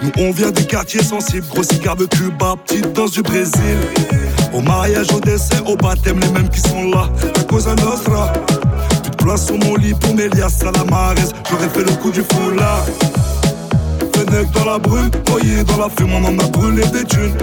Nous, 0.00 0.12
on 0.16 0.30
vient 0.30 0.52
des 0.52 0.64
quartiers 0.64 1.02
sensibles. 1.02 1.44
Gros 1.48 1.64
cigare 1.64 1.96
de 1.96 2.04
Cuba, 2.06 2.54
petite 2.64 2.92
danse 2.92 3.10
du 3.10 3.22
Brésil. 3.22 3.76
Au 4.54 4.60
mariage, 4.60 5.12
au 5.12 5.18
décès, 5.18 5.58
au 5.66 5.76
baptême, 5.76 6.20
les 6.20 6.28
mêmes 6.28 6.48
qui 6.50 6.60
sont 6.60 6.88
là. 6.90 7.10
La 7.34 7.42
cosa 7.42 7.74
nostra. 7.74 8.32
Plus 9.02 9.10
de 9.10 9.16
place 9.16 9.46
sur 9.46 9.58
mon 9.58 9.74
lit 9.74 9.94
pour 9.94 10.14
Mélias 10.14 10.50
Salamares. 10.50 11.14
J'aurais 11.50 11.68
fait 11.68 11.82
le 11.82 11.96
coup 12.00 12.12
du 12.12 12.22
foulard. 12.22 12.86
Fennec 14.14 14.48
dans 14.52 14.64
la 14.66 14.78
brune, 14.78 15.10
noyé 15.28 15.64
dans 15.64 15.78
la 15.78 15.88
fume, 15.88 16.12
on 16.12 16.24
en 16.24 16.38
a 16.38 16.48
brûlé 16.48 16.86
des 16.92 17.04
thunes. 17.04 17.36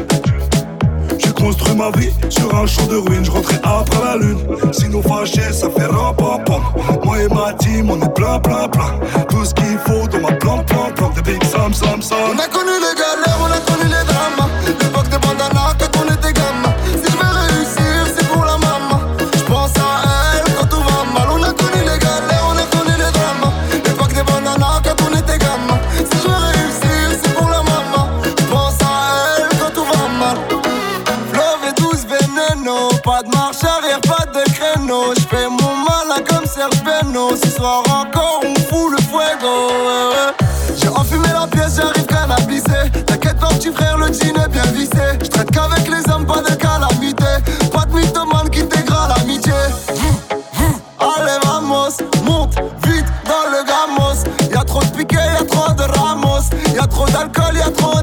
Construit 1.44 1.76
ma 1.76 1.92
vie 1.92 2.10
sur 2.30 2.56
un 2.56 2.66
champ 2.66 2.88
de 2.88 2.96
ruines, 2.96 3.26
je 3.26 3.32
rentrais 3.32 3.60
après 3.66 4.00
la 4.02 4.16
lune. 4.16 4.40
Si 4.72 4.88
nous 4.88 5.02
fâchés, 5.02 5.52
ça 5.52 5.70
fait 5.70 5.88
ram 5.88 6.16
pam 6.16 6.42
pam. 6.46 6.62
Moi 7.04 7.24
et 7.24 7.28
ma 7.28 7.52
team, 7.52 7.90
on 7.90 8.02
est 8.02 8.14
plein 8.14 8.40
plein 8.40 8.70
plein. 8.70 8.98
Tout 9.30 9.44
ce 9.44 9.54
qu'il 9.54 9.78
faut 9.80 10.08
dans 10.08 10.22
ma 10.22 10.32
plan 10.38 10.64
plan 10.64 10.90
plan. 10.96 11.10
Des 11.10 11.22
big 11.22 11.44
sam. 11.44 11.74
On 11.74 12.40
a 12.40 12.48
connu 12.48 12.72
les 12.80 12.96
galères, 12.96 13.40
on 13.42 13.52
a 13.52 13.60
connu 13.60 13.84
les 13.84 14.06
dramas. 14.08 14.50
L'époque 14.66 15.10
des 15.10 15.18
bandanas 15.18 15.76
quand 15.78 16.00
on 16.02 16.14
était 16.14 16.32
gamin. 16.32 16.63
serpeno 36.54 37.36
Ce 37.36 37.50
soir 37.50 37.84
encore. 37.88 38.42
On 38.44 38.56
fout 38.56 38.92
le 38.92 39.02
fuego 39.04 39.72
J'ai 40.78 40.90
enfumé 40.90 41.28
la 41.34 41.48
pièce, 41.48 41.78
j'arrive 41.78 42.06
canabisé 42.06 43.04
T'inquiète 43.06 43.40
pas 43.40 43.48
petit 43.50 43.72
frère, 43.72 43.98
le 43.98 44.08
jean 44.08 44.36
est 44.36 44.50
bien 44.50 44.66
vissé. 44.74 45.18
Je 45.22 45.28
traite 45.28 45.52
qu'avec 45.52 45.88
les 45.88 46.12
hommes, 46.12 46.26
pas 46.26 46.42
de 46.42 46.56
calamité. 46.56 47.24
Pas 47.72 47.86
de 47.86 47.94
mythomane 47.94 48.50
qui 48.50 48.64
dégrade 48.64 49.10
l'amitié 49.18 49.54
hum, 49.90 50.38
hum. 50.60 50.74
Allez 51.00 51.40
vamos, 51.46 51.98
monte 52.24 52.56
vite 52.86 53.06
dans 53.26 53.50
le 53.52 53.64
gamos. 53.66 54.24
Y'a 54.52 54.64
trop 54.64 54.82
de 54.82 54.98
piquets, 54.98 55.16
y'a 55.16 55.46
trop 55.46 55.74
de 55.74 55.84
ramos. 55.98 56.50
Y'a 56.76 56.88
trop 56.88 57.06
d'alcool, 57.08 57.56
y'a 57.56 57.72
trop 57.72 58.02
de. 58.02 58.03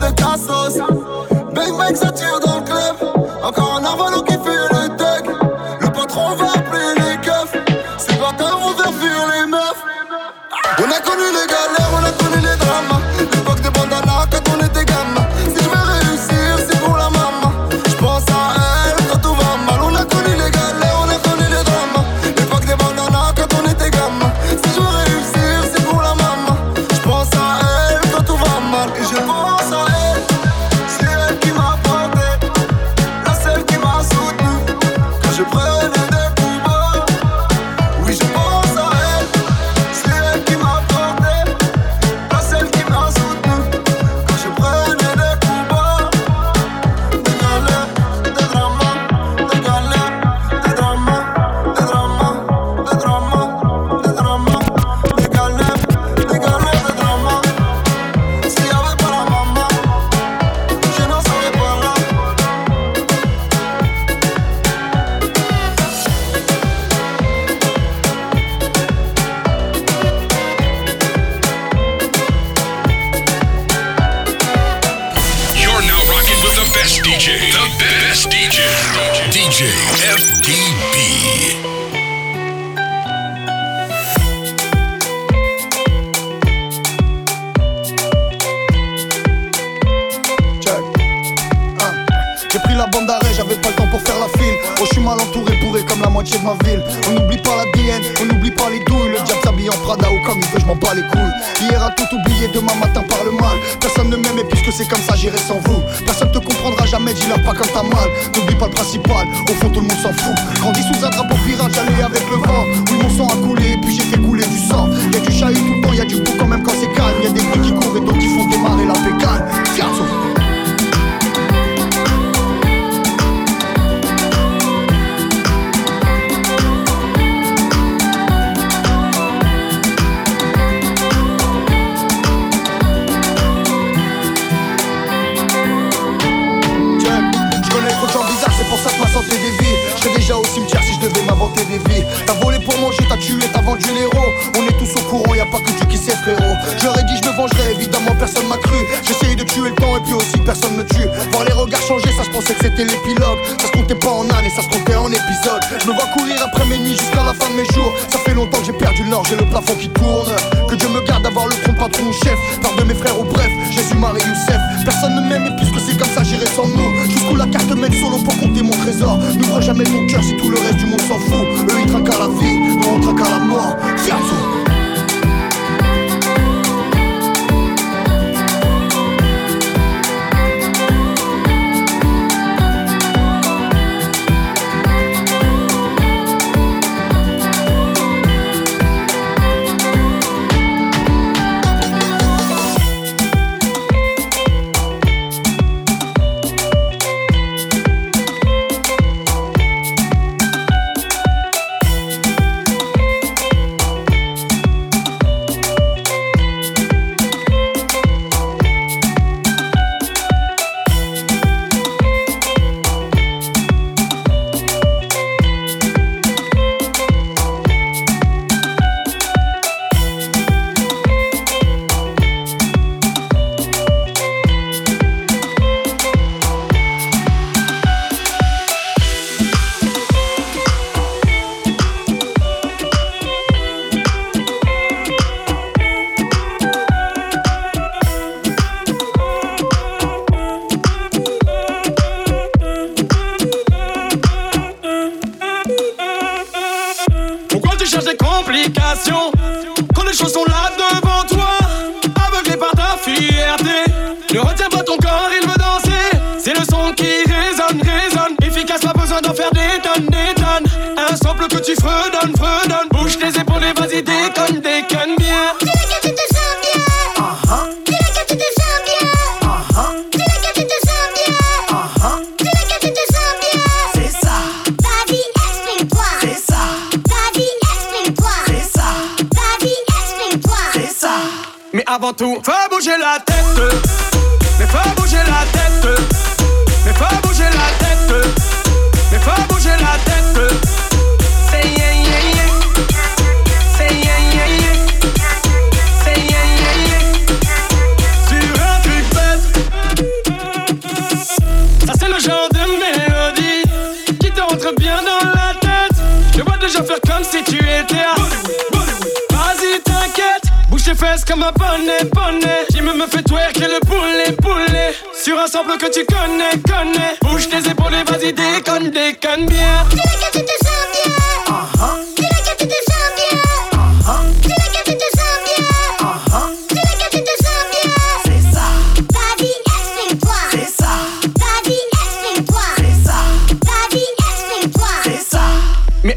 je 152.30 152.36
pensais 152.36 152.54
que 152.54 152.64
c'était 152.64 152.84
l'épilogue. 152.84 153.38
Ça 153.58 153.66
se 153.66 153.72
comptait 153.72 153.94
pas 153.94 154.10
en 154.10 154.28
années, 154.30 154.50
ça 154.54 154.62
se 154.62 154.68
comptait 154.68 154.94
en 154.94 155.08
épisodes. 155.08 155.62
Je 155.80 155.86
me 155.86 155.94
vois 155.94 156.06
courir 156.14 156.36
après 156.44 156.66
mes 156.66 156.78
nuits 156.78 156.96
jusqu'à 156.96 157.24
la 157.24 157.34
fin 157.34 157.50
de 157.50 157.56
mes 157.56 157.64
jours. 157.74 157.92
Ça 158.08 158.18
fait 158.18 158.34
longtemps 158.34 158.58
que 158.58 158.66
j'ai 158.66 158.72
perdu 158.72 159.02
le 159.02 159.10
nord, 159.10 159.24
j'ai 159.28 159.36
le 159.36 159.44
plafond 159.46 159.74
qui 159.74 159.88
tourne. 159.88 160.30
Que 160.68 160.74
Dieu 160.76 160.88
me 160.88 161.00
garde 161.06 161.22
d'avoir 161.24 161.46
le 161.46 161.52
front 161.52 161.74
pas 161.74 161.88
de 161.88 162.02
mon 162.02 162.12
chef. 162.12 162.38
Par 162.62 162.74
de 162.76 162.84
mes 162.84 162.94
frères 162.94 163.18
au 163.18 163.24
bref, 163.24 163.50
Jésus, 163.70 163.96
Marie, 163.96 164.20
Youssef. 164.20 164.60
Personne 164.84 165.14
ne 165.16 165.28
m'aime 165.28 165.46
et 165.46 165.56
puisque 165.56 165.80
c'est 165.80 165.98
comme 165.98 166.10
ça, 166.14 166.22
j'irai 166.22 166.46
sans 166.46 166.66
nous. 166.66 166.90
Jusqu'où 167.10 167.36
la 167.36 167.46
carte 167.46 167.70
mène 167.74 167.92
solo 167.92 168.18
pour 168.18 168.36
compter 168.38 168.62
mon 168.62 168.76
trésor. 168.84 169.18
N'ouvre 169.36 169.60
jamais 169.60 169.84
ton 169.84 170.06
cœur 170.06 170.22
si 170.22 170.36
tout 170.36 170.50
le 170.50 170.58
reste 170.58 170.76
du 170.76 170.86
monde 170.86 171.02
s'en 171.02 171.18
fout. 171.18 171.46
Eux 171.70 171.80
ils 171.84 171.90
trinquent 171.90 172.14
à 172.14 172.18
la 172.18 172.28
vie, 172.28 172.58
nous 172.78 172.88
on 172.88 173.00
trinque 173.00 173.26
à 173.26 173.30
la 173.30 173.38
mort. 173.38 173.76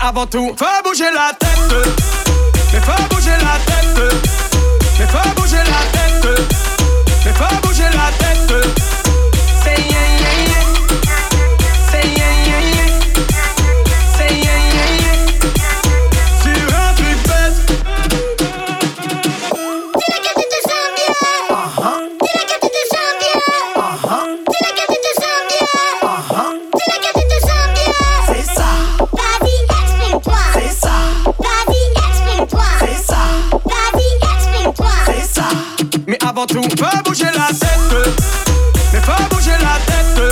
Avant 0.04 0.26
tout, 0.26 0.54
fais 0.58 0.84
bouger 0.84 1.06
la 1.14 1.34
tête. 1.34 1.50
Mais 2.74 2.80
fais 2.80 3.04
bouger 3.10 3.32
la 3.32 3.58
tête. 3.66 4.14
Mais 5.00 5.06
fais 5.06 5.30
bouger 5.36 5.58
la 5.58 5.82
tête. 5.94 6.40
Mais 7.26 7.32
fais 7.32 7.56
bouger 7.62 7.84
la 7.84 8.12
tête. 8.18 8.24
Avant 36.44 36.62
tout, 36.62 36.70
fais 36.78 37.02
bouger 37.04 37.26
la 37.26 37.48
tête. 37.48 38.14
Mais 38.92 39.00
fais 39.00 39.30
bouger 39.30 39.52
la 39.52 39.80
tête. 39.86 40.23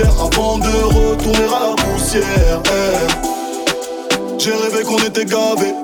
Avant 0.00 0.58
de 0.58 0.84
retourner 0.84 1.44
à 1.44 1.70
la 1.70 1.82
poussière. 1.82 2.62
Eh. 2.64 3.32
J'ai 4.38 4.52
rêvé 4.52 4.84
qu'on 4.84 4.98
était 4.98 5.24
gavés. 5.24 5.74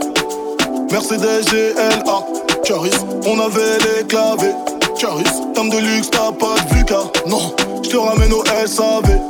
Mercedes 0.90 1.44
GLA, 1.50 2.24
Caris, 2.64 2.90
on 3.26 3.38
avait 3.38 3.78
les 3.78 4.06
clavés. 4.06 4.54
Caris, 4.98 5.24
dame 5.54 5.68
de 5.68 5.78
luxe, 5.78 6.08
t'as 6.10 6.32
pas 6.32 6.54
de 6.62 6.74
vue 6.74 6.84
car 6.84 7.10
non, 7.26 7.54
je 7.82 7.90
te 7.90 7.96
ramène 7.96 8.32
au 8.32 8.42
SAV. 8.44 9.20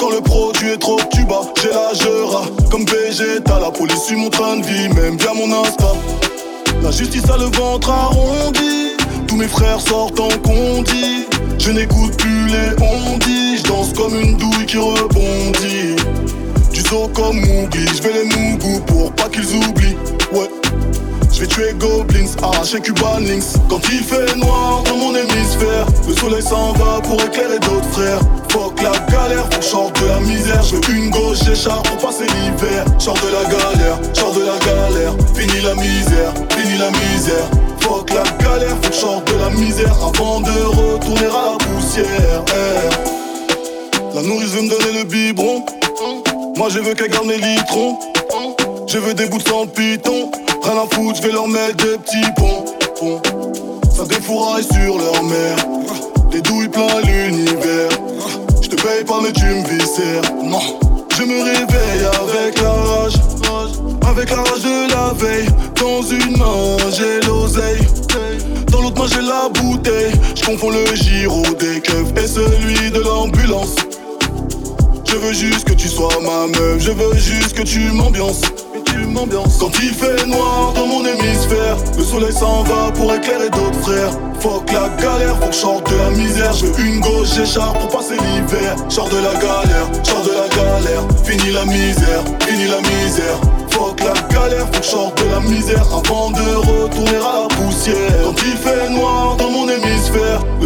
Quand 0.00 0.10
le 0.10 0.20
produit 0.20 0.70
est 0.70 0.78
trop 0.78 0.98
tuba, 1.12 1.42
j'ai 1.62 1.68
la 1.68 1.92
gera. 1.94 2.44
Comme 2.70 2.84
Vegeta, 2.86 3.60
la 3.60 3.70
police 3.70 4.04
suit 4.04 4.16
mon 4.16 4.30
train 4.30 4.56
de 4.56 4.64
vie, 4.64 4.88
même 4.88 5.16
via 5.18 5.34
mon 5.34 5.52
Insta. 5.62 5.92
La 6.82 6.90
justice 6.90 7.28
a 7.30 7.36
le 7.36 7.44
ventre 7.56 7.90
arrondi. 7.90 8.96
Tous 9.28 9.36
mes 9.36 9.48
frères 9.48 9.80
sortent 9.80 10.20
en 10.20 10.28
condi. 10.42 11.26
Je 11.58 11.70
n'écoute 11.70 12.16
plus 12.16 12.46
les 12.46 12.70
ondis. 12.82 13.43
Danse 13.64 13.92
comme 13.92 14.14
une 14.20 14.36
douille 14.36 14.66
qui 14.66 14.78
rebondit. 14.78 15.96
Du 16.72 16.80
saut 16.80 17.10
comme 17.14 17.36
Mougli, 17.36 17.86
je 17.86 18.02
vais 18.02 18.12
les 18.12 18.24
mougou 18.24 18.80
pour 18.86 19.12
pas 19.12 19.28
qu'ils 19.28 19.54
oublient. 19.54 19.96
Ouais. 20.32 20.48
Je 21.34 21.40
vais 21.40 21.46
tuer 21.48 21.74
Goblins, 21.76 22.30
arracher 22.44 22.80
Cuban 22.80 23.18
Links 23.18 23.58
Quand 23.68 23.80
il 23.90 24.04
fait 24.04 24.36
noir 24.36 24.84
dans 24.84 24.96
mon 24.96 25.16
hémisphère 25.16 25.84
Le 26.06 26.14
soleil 26.14 26.42
s'en 26.42 26.72
va 26.74 27.00
pour 27.00 27.20
éclairer 27.20 27.58
d'autres 27.58 27.90
frères 27.90 28.20
Fuck 28.50 28.80
la 28.80 28.92
galère, 29.10 29.44
je 29.60 29.66
sorte 29.66 30.00
de 30.00 30.06
la 30.06 30.20
misère 30.20 30.62
Je 30.62 30.76
veux 30.76 30.96
une 30.96 31.10
gauche 31.10 31.42
écharpe 31.50 31.88
pour 31.88 32.08
passer 32.08 32.26
l'hiver 32.26 32.84
Sors 33.00 33.14
de 33.14 33.32
la 33.32 33.50
galère, 33.50 33.98
sors 34.12 34.32
de 34.32 34.44
la 34.44 34.58
galère 34.64 35.16
Fini 35.34 35.60
la 35.64 35.74
misère, 35.74 36.32
fini 36.50 36.78
la 36.78 36.90
misère 36.90 37.50
Fuck 37.80 38.10
la 38.10 38.22
galère, 38.38 38.76
faut 38.92 39.20
que 39.26 39.32
de 39.32 39.38
la 39.38 39.50
misère 39.50 39.92
Avant 40.06 40.40
de 40.40 40.50
retourner 40.50 41.26
à 41.26 41.50
la 41.50 41.66
poussière 41.66 42.44
Eh. 42.54 43.03
La 44.14 44.22
nourrice 44.22 44.50
veut 44.50 44.62
me 44.62 44.70
donner 44.70 44.98
le 45.00 45.04
biberon 45.04 45.64
Moi 46.56 46.68
je 46.70 46.78
veux 46.78 46.94
qu'elle 46.94 47.10
garde 47.10 47.26
mes 47.26 47.36
litrons 47.36 47.98
Je 48.86 48.98
veux 48.98 49.12
des 49.12 49.26
bouts 49.26 49.38
de 49.38 49.48
sang 49.48 49.66
python 49.66 50.30
Rien 50.62 50.74
à 50.74 50.94
foutre, 50.94 51.16
je 51.16 51.22
vais 51.26 51.32
leur 51.32 51.48
mettre 51.48 51.84
des 51.84 51.98
petits 51.98 52.32
ponts. 52.36 52.64
ponts. 53.00 53.20
Ça 53.92 54.04
défouraille 54.04 54.62
sur 54.64 54.98
leur 54.98 55.22
mère. 55.24 55.56
Des 56.30 56.40
douilles 56.40 56.68
plein 56.68 57.00
l'univers. 57.02 57.90
Je 58.62 58.68
te 58.68 58.76
paye 58.76 59.04
pas, 59.04 59.20
mais 59.20 59.32
tu 59.32 59.44
me 59.44 59.66
viscères. 59.68 60.22
Non, 60.42 60.60
je 61.18 61.22
me 61.24 61.42
réveille 61.42 62.06
avec 62.06 62.62
la 62.62 62.70
rage. 62.70 63.14
Avec 64.08 64.30
la 64.30 64.36
rage 64.36 64.62
de 64.62 64.90
la 64.92 65.12
veille. 65.12 65.48
Dans 65.80 66.02
une 66.02 66.38
main, 66.38 66.76
j'ai 66.96 67.20
l'oseille. 67.26 67.86
Dans 68.70 68.80
l'autre 68.80 69.02
main, 69.02 69.08
j'ai 69.08 69.22
la 69.22 69.48
bouteille. 69.48 70.12
Je 70.34 70.44
confonds 70.44 70.70
le 70.70 70.94
giro 70.94 71.42
des 71.58 71.80
keufs 71.80 72.16
et 72.16 72.28
celui 72.28 72.90
de 72.90 73.00
l'ambulance. 73.00 73.74
Je 75.14 75.18
veux 75.20 75.32
juste 75.32 75.64
que 75.68 75.74
tu 75.74 75.86
sois 75.86 76.08
ma 76.20 76.48
meuf. 76.48 76.80
Je 76.80 76.90
veux 76.90 77.14
juste 77.14 77.52
que 77.52 77.62
tu 77.62 77.78
m'ambiances. 77.92 78.40
Quand 79.60 79.70
il 79.80 79.94
fait 79.94 80.26
noir 80.26 80.72
dans 80.74 80.86
mon 80.86 81.04
hémisphère 81.04 81.76
Le 81.96 82.04
soleil 82.04 82.32
s'en 82.32 82.64
va 82.64 82.90
pour 82.92 83.14
éclairer 83.14 83.48
d'autres 83.50 83.80
frères. 83.82 84.10
Fuck 84.40 84.72
la 84.72 84.88
galère, 85.00 85.36
faut 85.52 85.78
que 85.78 85.90
de 85.92 85.98
la 85.98 86.10
misère. 86.10 86.52
Je 86.52 86.82
une 86.82 87.00
gauche 87.00 87.38
écharpe 87.38 87.78
pour 87.78 87.88
passer 88.00 88.14
l'hiver. 88.14 88.74
Sors 88.88 89.08
de 89.08 89.16
la 89.16 89.34
galère, 89.34 89.86
sors 90.02 90.22
de 90.22 90.30
la 90.30 90.48
galère. 90.48 91.06
Fini 91.24 91.52
la 91.52 91.64
misère, 91.64 92.24
fini 92.40 92.66
la 92.66 92.80
misère. 92.80 93.38
Fuck 93.70 94.00
la 94.00 94.14
galère, 94.34 94.66
faut 94.82 95.10
que 95.10 95.22
de 95.22 95.30
la 95.30 95.40
misère. 95.40 95.86
Avant 95.92 96.30
de 96.30 96.56
retourner 96.56 97.16
à 97.16 97.42
la 97.42 97.54
poussière. 97.54 97.94
Quand 98.24 98.42
il 98.44 98.56
fait 98.56 98.90
noir 98.90 99.23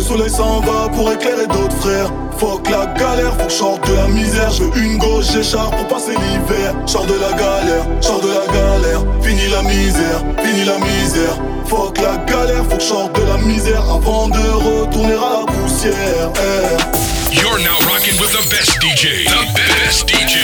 soleil 0.08 0.30
s'en 0.30 0.60
va 0.60 0.88
pour 0.88 1.12
éclairer 1.12 1.46
d'autres 1.46 1.76
frères 1.76 2.10
Fuck 2.38 2.70
la 2.70 2.86
galère, 2.98 3.34
faut 3.36 3.46
que 3.46 3.52
sorte 3.52 3.90
de 3.90 3.94
la 3.94 4.08
misère 4.08 4.50
Je 4.50 4.64
une 4.80 4.96
gauche 4.96 5.34
écharpe 5.34 5.76
pour 5.76 5.88
passer 5.88 6.12
l'hiver 6.12 6.74
Sors 6.86 7.04
de 7.04 7.14
la 7.14 7.32
galère, 7.32 7.84
sors 8.00 8.20
de 8.20 8.28
la 8.28 8.46
galère 8.46 9.02
Fini 9.22 9.48
la 9.48 9.62
misère, 9.62 10.20
fini 10.42 10.64
la 10.64 10.78
misère 10.78 11.36
Fuck 11.66 11.98
la 11.98 12.16
galère, 12.32 12.64
faut 12.70 12.76
que 12.76 12.82
sorte 12.82 13.20
de 13.20 13.26
la 13.26 13.36
misère 13.38 13.82
Avant 13.82 14.28
de 14.28 14.38
retourner 14.38 15.14
à 15.14 15.40
la 15.40 15.52
poussière 15.52 16.32
Eh. 16.36 17.08
You're 17.30 17.58
now 17.58 17.76
with 18.18 18.32
the 18.32 18.48
best 18.48 18.80
DJ. 18.80 19.26
The 19.26 19.44
best 19.54 20.08
DJ. 20.08 20.40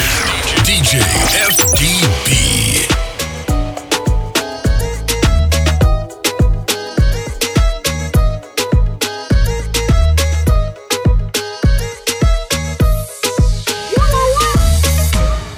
DJ 0.64 1.00
FDB. 1.32 2.93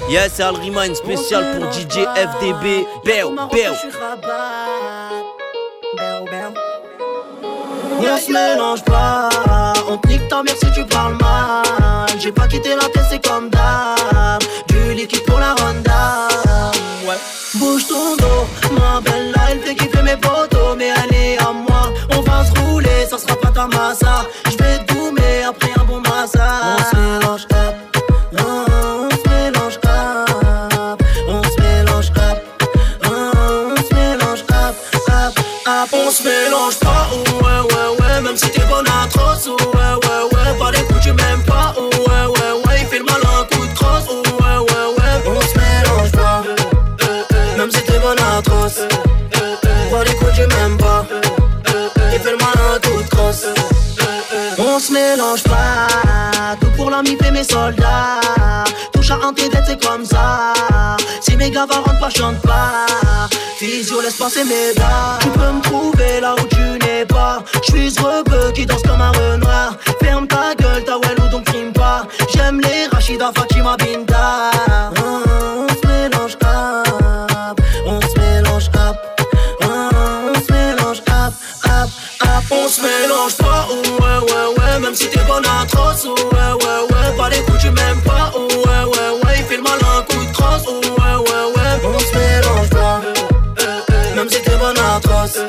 Yeah, 0.09 0.29
c'est 0.29 0.43
Alrima, 0.43 0.87
une 0.87 0.95
spéciale 0.95 1.59
pour 1.59 1.71
DJ 1.71 2.05
FDB. 2.15 2.85
Béo, 3.03 3.35
béo. 3.51 3.73
On 7.99 8.17
se 8.17 8.31
mélange 8.31 8.83
pas, 8.83 9.29
on 9.89 9.97
te 9.97 10.07
nique 10.07 10.27
ta 10.29 10.43
mère 10.43 10.55
si 10.55 10.71
tu 10.71 10.85
parles 10.85 11.17
mal. 11.19 12.07
J'ai 12.19 12.31
pas 12.31 12.47
quitté 12.47 12.69
la 12.69 12.87
tête, 12.89 13.03
c'est 13.09 13.27
comme 13.27 13.49
d'hab. 13.49 14.41
Du 14.69 14.93
liquide 14.93 15.23
pour 15.25 15.39
la 15.39 15.53
ronda. 15.55 16.27
Ouais. 17.05 17.17
Bouge 17.55 17.87
ton 17.87 18.15
dos, 18.15 18.47
ma 18.79 19.01
belle, 19.01 19.31
là, 19.31 19.41
elle 19.51 19.59
fait 19.59 19.75
kiffer 19.75 20.01
mes 20.03 20.15
potos. 20.15 20.75
Mais 20.77 20.91
allez 20.91 21.37
à 21.39 21.51
moi, 21.51 21.91
on 22.15 22.21
va 22.21 22.45
se 22.45 22.59
rouler, 22.61 23.05
ça 23.09 23.17
sera 23.17 23.35
pas 23.35 23.49
ta 23.49 23.67
massa. 23.67 24.25
se 54.87 54.93
mélange 54.93 55.43
pas. 55.43 56.55
Tout 56.61 56.71
pour 56.75 56.89
l'ami 56.89 57.17
fait 57.21 57.31
mes 57.31 57.43
soldats. 57.43 58.63
Touche 58.93 59.11
à 59.11 59.15
un 59.15 59.33
tes 59.33 59.49
c'est 59.65 59.83
comme 59.83 60.05
ça. 60.05 60.53
Si 61.21 61.35
mes 61.35 61.51
gars 61.51 61.65
va 61.65 61.77
rentre 61.77 61.99
pas, 61.99 62.09
chante 62.09 62.41
pas. 62.41 62.85
Physio, 63.57 64.01
laisse 64.01 64.15
passer 64.15 64.43
mes 64.43 64.73
gars. 64.75 65.19
Tu 65.21 65.29
peux 65.29 65.51
me 65.51 65.61
trouver 65.61 66.21
là 66.21 66.35
où 66.35 66.45
tu 66.47 66.85
n'es 66.85 67.05
pas. 67.05 67.43
J'suis 67.63 67.91
ce 67.91 68.01
rebeu 68.01 68.51
qui 68.53 68.65
danse 68.65 68.83
comme 68.83 69.01
un 69.01 69.11
renard. 69.11 69.73
Ferme 70.01 70.27
ta 70.27 70.55
gueule, 70.55 70.83
ta 70.83 70.97
ou 70.97 71.29
donc 71.29 71.45
crime 71.45 71.73
pas. 71.73 72.07
J'aime 72.33 72.61
les 72.61 72.87
Rachida 72.91 73.31
Fatima 73.35 73.75
Binda. 73.77 74.16
cause 95.01 95.46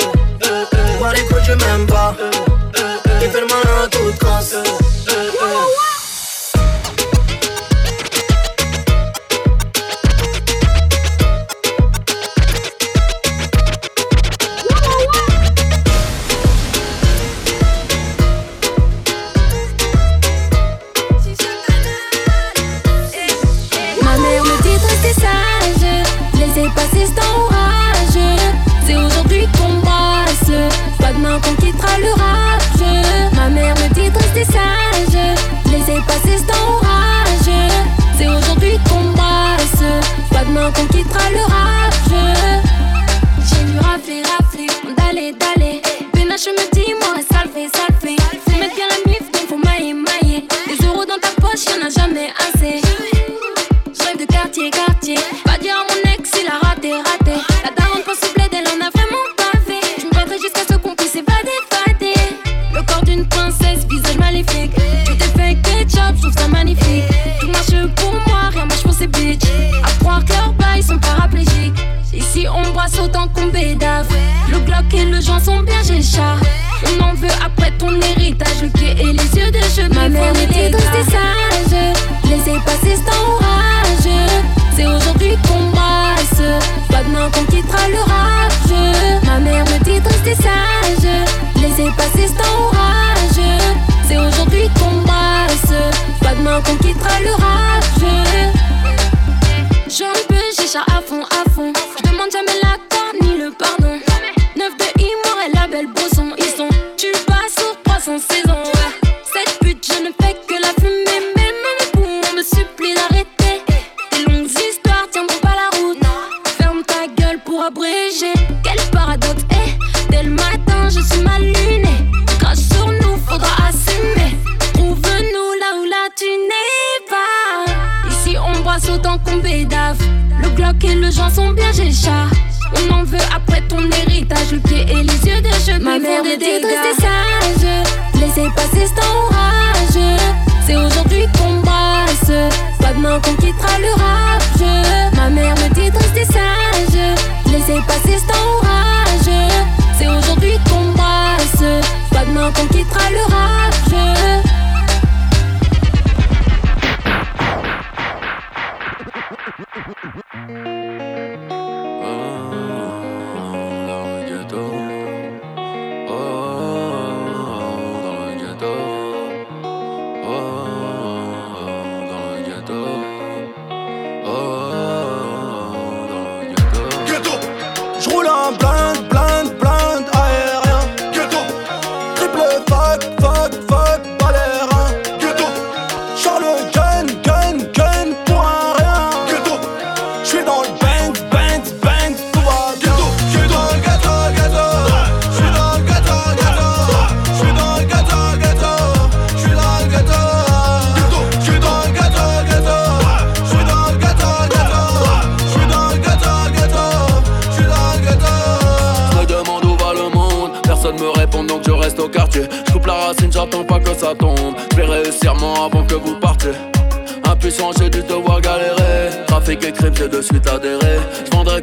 estão 82.98 83.27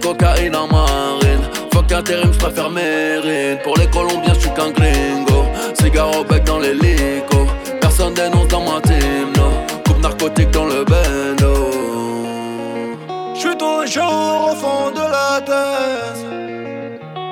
cocaïne 0.06 0.56
en 0.56 0.68
marine. 0.68 1.45
Fuck 1.74 1.91
intérim, 1.91 2.32
je 2.32 2.38
préfère 2.38 2.70
mérine. 2.70 3.58
Pour 3.64 3.76
les 3.78 3.88
Colombiens, 3.88 4.36
je 4.36 4.41
suis 4.41 4.49
qu'un 4.51 4.72
gringo. 4.72 5.45
Cigare 5.80 6.20
au 6.20 6.24
bec 6.24 6.43
dans 6.43 6.60
l'hélico. 6.60 7.47
Personne 7.82 8.14
dénonce 8.14 8.47
dans 8.49 8.62
ma 8.62 8.80
team, 8.82 9.28
no. 9.36 9.47
Coupe 9.86 10.01
narcotique 10.01 10.51
dans 10.51 10.66
le 10.66 10.84
bendo. 10.91 11.53
J'suis 13.36 13.58
toujours 13.58 14.51
au 14.51 14.56
fond 14.56 14.91
de 14.91 15.06
la 15.16 15.41
tête. 15.49 16.22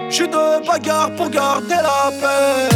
J'suis 0.10 0.28
de 0.28 0.68
bagarre 0.68 1.12
pour 1.16 1.30
garder 1.30 1.76
la 1.90 2.12
pêche. 2.22 2.73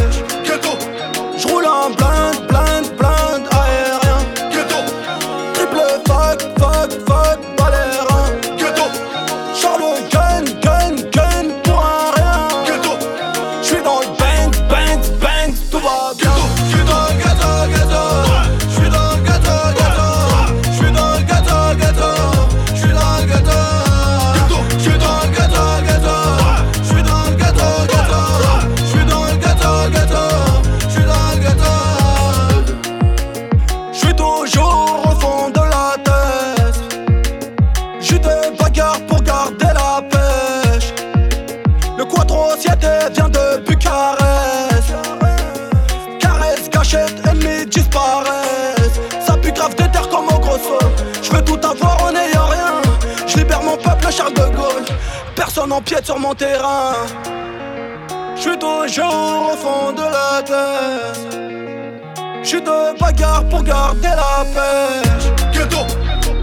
Je 62.50 62.54
suis 62.54 62.62
de 62.62 62.98
bagarre 62.98 63.46
pour 63.50 63.62
garder 63.62 64.08
la 64.08 64.42
pêche. 64.54 65.30
Ghetto, 65.52 65.84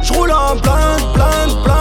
Je 0.04 0.14
roule 0.14 0.32
en 0.32 0.56
blind, 0.56 1.02
blind, 1.16 1.64
blind 1.64 1.75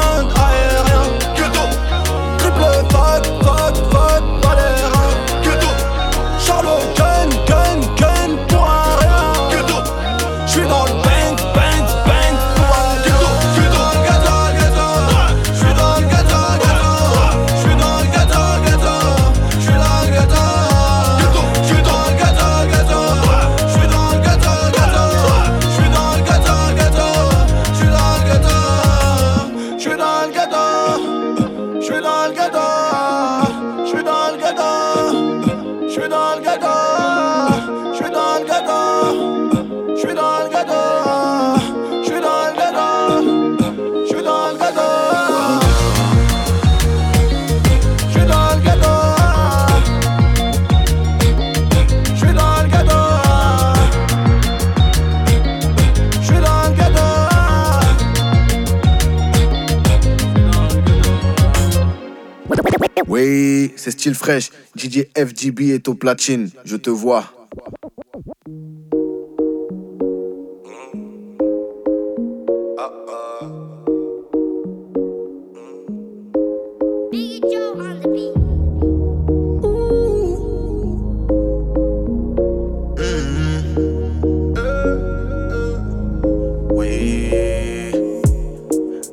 c'est 63.85 63.91
style 63.91 64.15
fraîche. 64.15 64.51
DJ 64.79 65.05
FGB 65.15 65.75
est 65.75 65.89
au 65.89 65.95
platine. 65.95 66.49
Je 66.65 66.77
te 66.77 66.89
vois. 66.89 67.27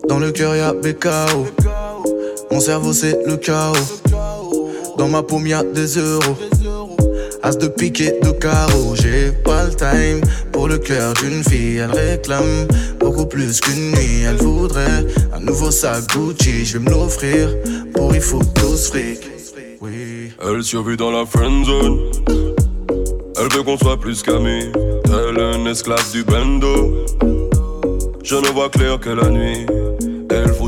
Dans 0.07 0.19
le 0.19 0.31
cœur 0.31 0.55
y'a 0.55 0.71
BKO. 0.71 1.45
Mon 2.51 2.59
cerveau 2.61 2.93
c'est 2.93 3.25
le 3.25 3.35
chaos. 3.35 4.10
Dans 5.01 5.07
ma 5.07 5.23
paume 5.23 5.47
y'a 5.47 5.63
des 5.63 5.97
euros. 5.97 6.37
As 7.41 7.57
de 7.57 7.67
pique 7.67 8.01
et 8.01 8.19
de 8.21 8.29
carreau. 8.33 8.93
J'ai 8.95 9.31
pas 9.31 9.63
le 9.63 9.73
time 9.73 10.21
pour 10.51 10.67
le 10.67 10.77
cœur 10.77 11.15
d'une 11.15 11.43
fille. 11.43 11.77
Elle 11.77 11.89
réclame 11.89 12.67
beaucoup 12.99 13.25
plus 13.25 13.59
qu'une 13.59 13.93
nuit. 13.93 14.21
Elle 14.29 14.35
voudrait 14.35 15.07
un 15.33 15.39
nouveau 15.39 15.71
sac 15.71 16.03
Gucci. 16.13 16.65
Je 16.65 16.77
vais 16.77 16.85
me 16.85 16.91
l'offrir 16.91 17.49
pour 17.95 18.13
il 18.13 18.21
faut 18.21 18.43
tous 18.53 18.89
fric. 18.89 19.21
Oui. 19.81 20.33
Elle 20.39 20.63
survit 20.63 20.97
dans 20.97 21.09
la 21.09 21.25
friend 21.25 21.65
zone. 21.65 21.97
Elle 23.39 23.57
veut 23.57 23.63
qu'on 23.63 23.79
soit 23.79 23.99
plus 23.99 24.21
qu'amis. 24.21 24.69
Est 25.05 25.41
un 25.41 25.65
esclave 25.65 26.11
du 26.11 26.23
bendo. 26.23 27.05
Je 28.23 28.35
ne 28.35 28.49
vois 28.49 28.69
clair 28.69 28.99
que 28.99 29.09
la 29.09 29.29
nuit. 29.29 29.65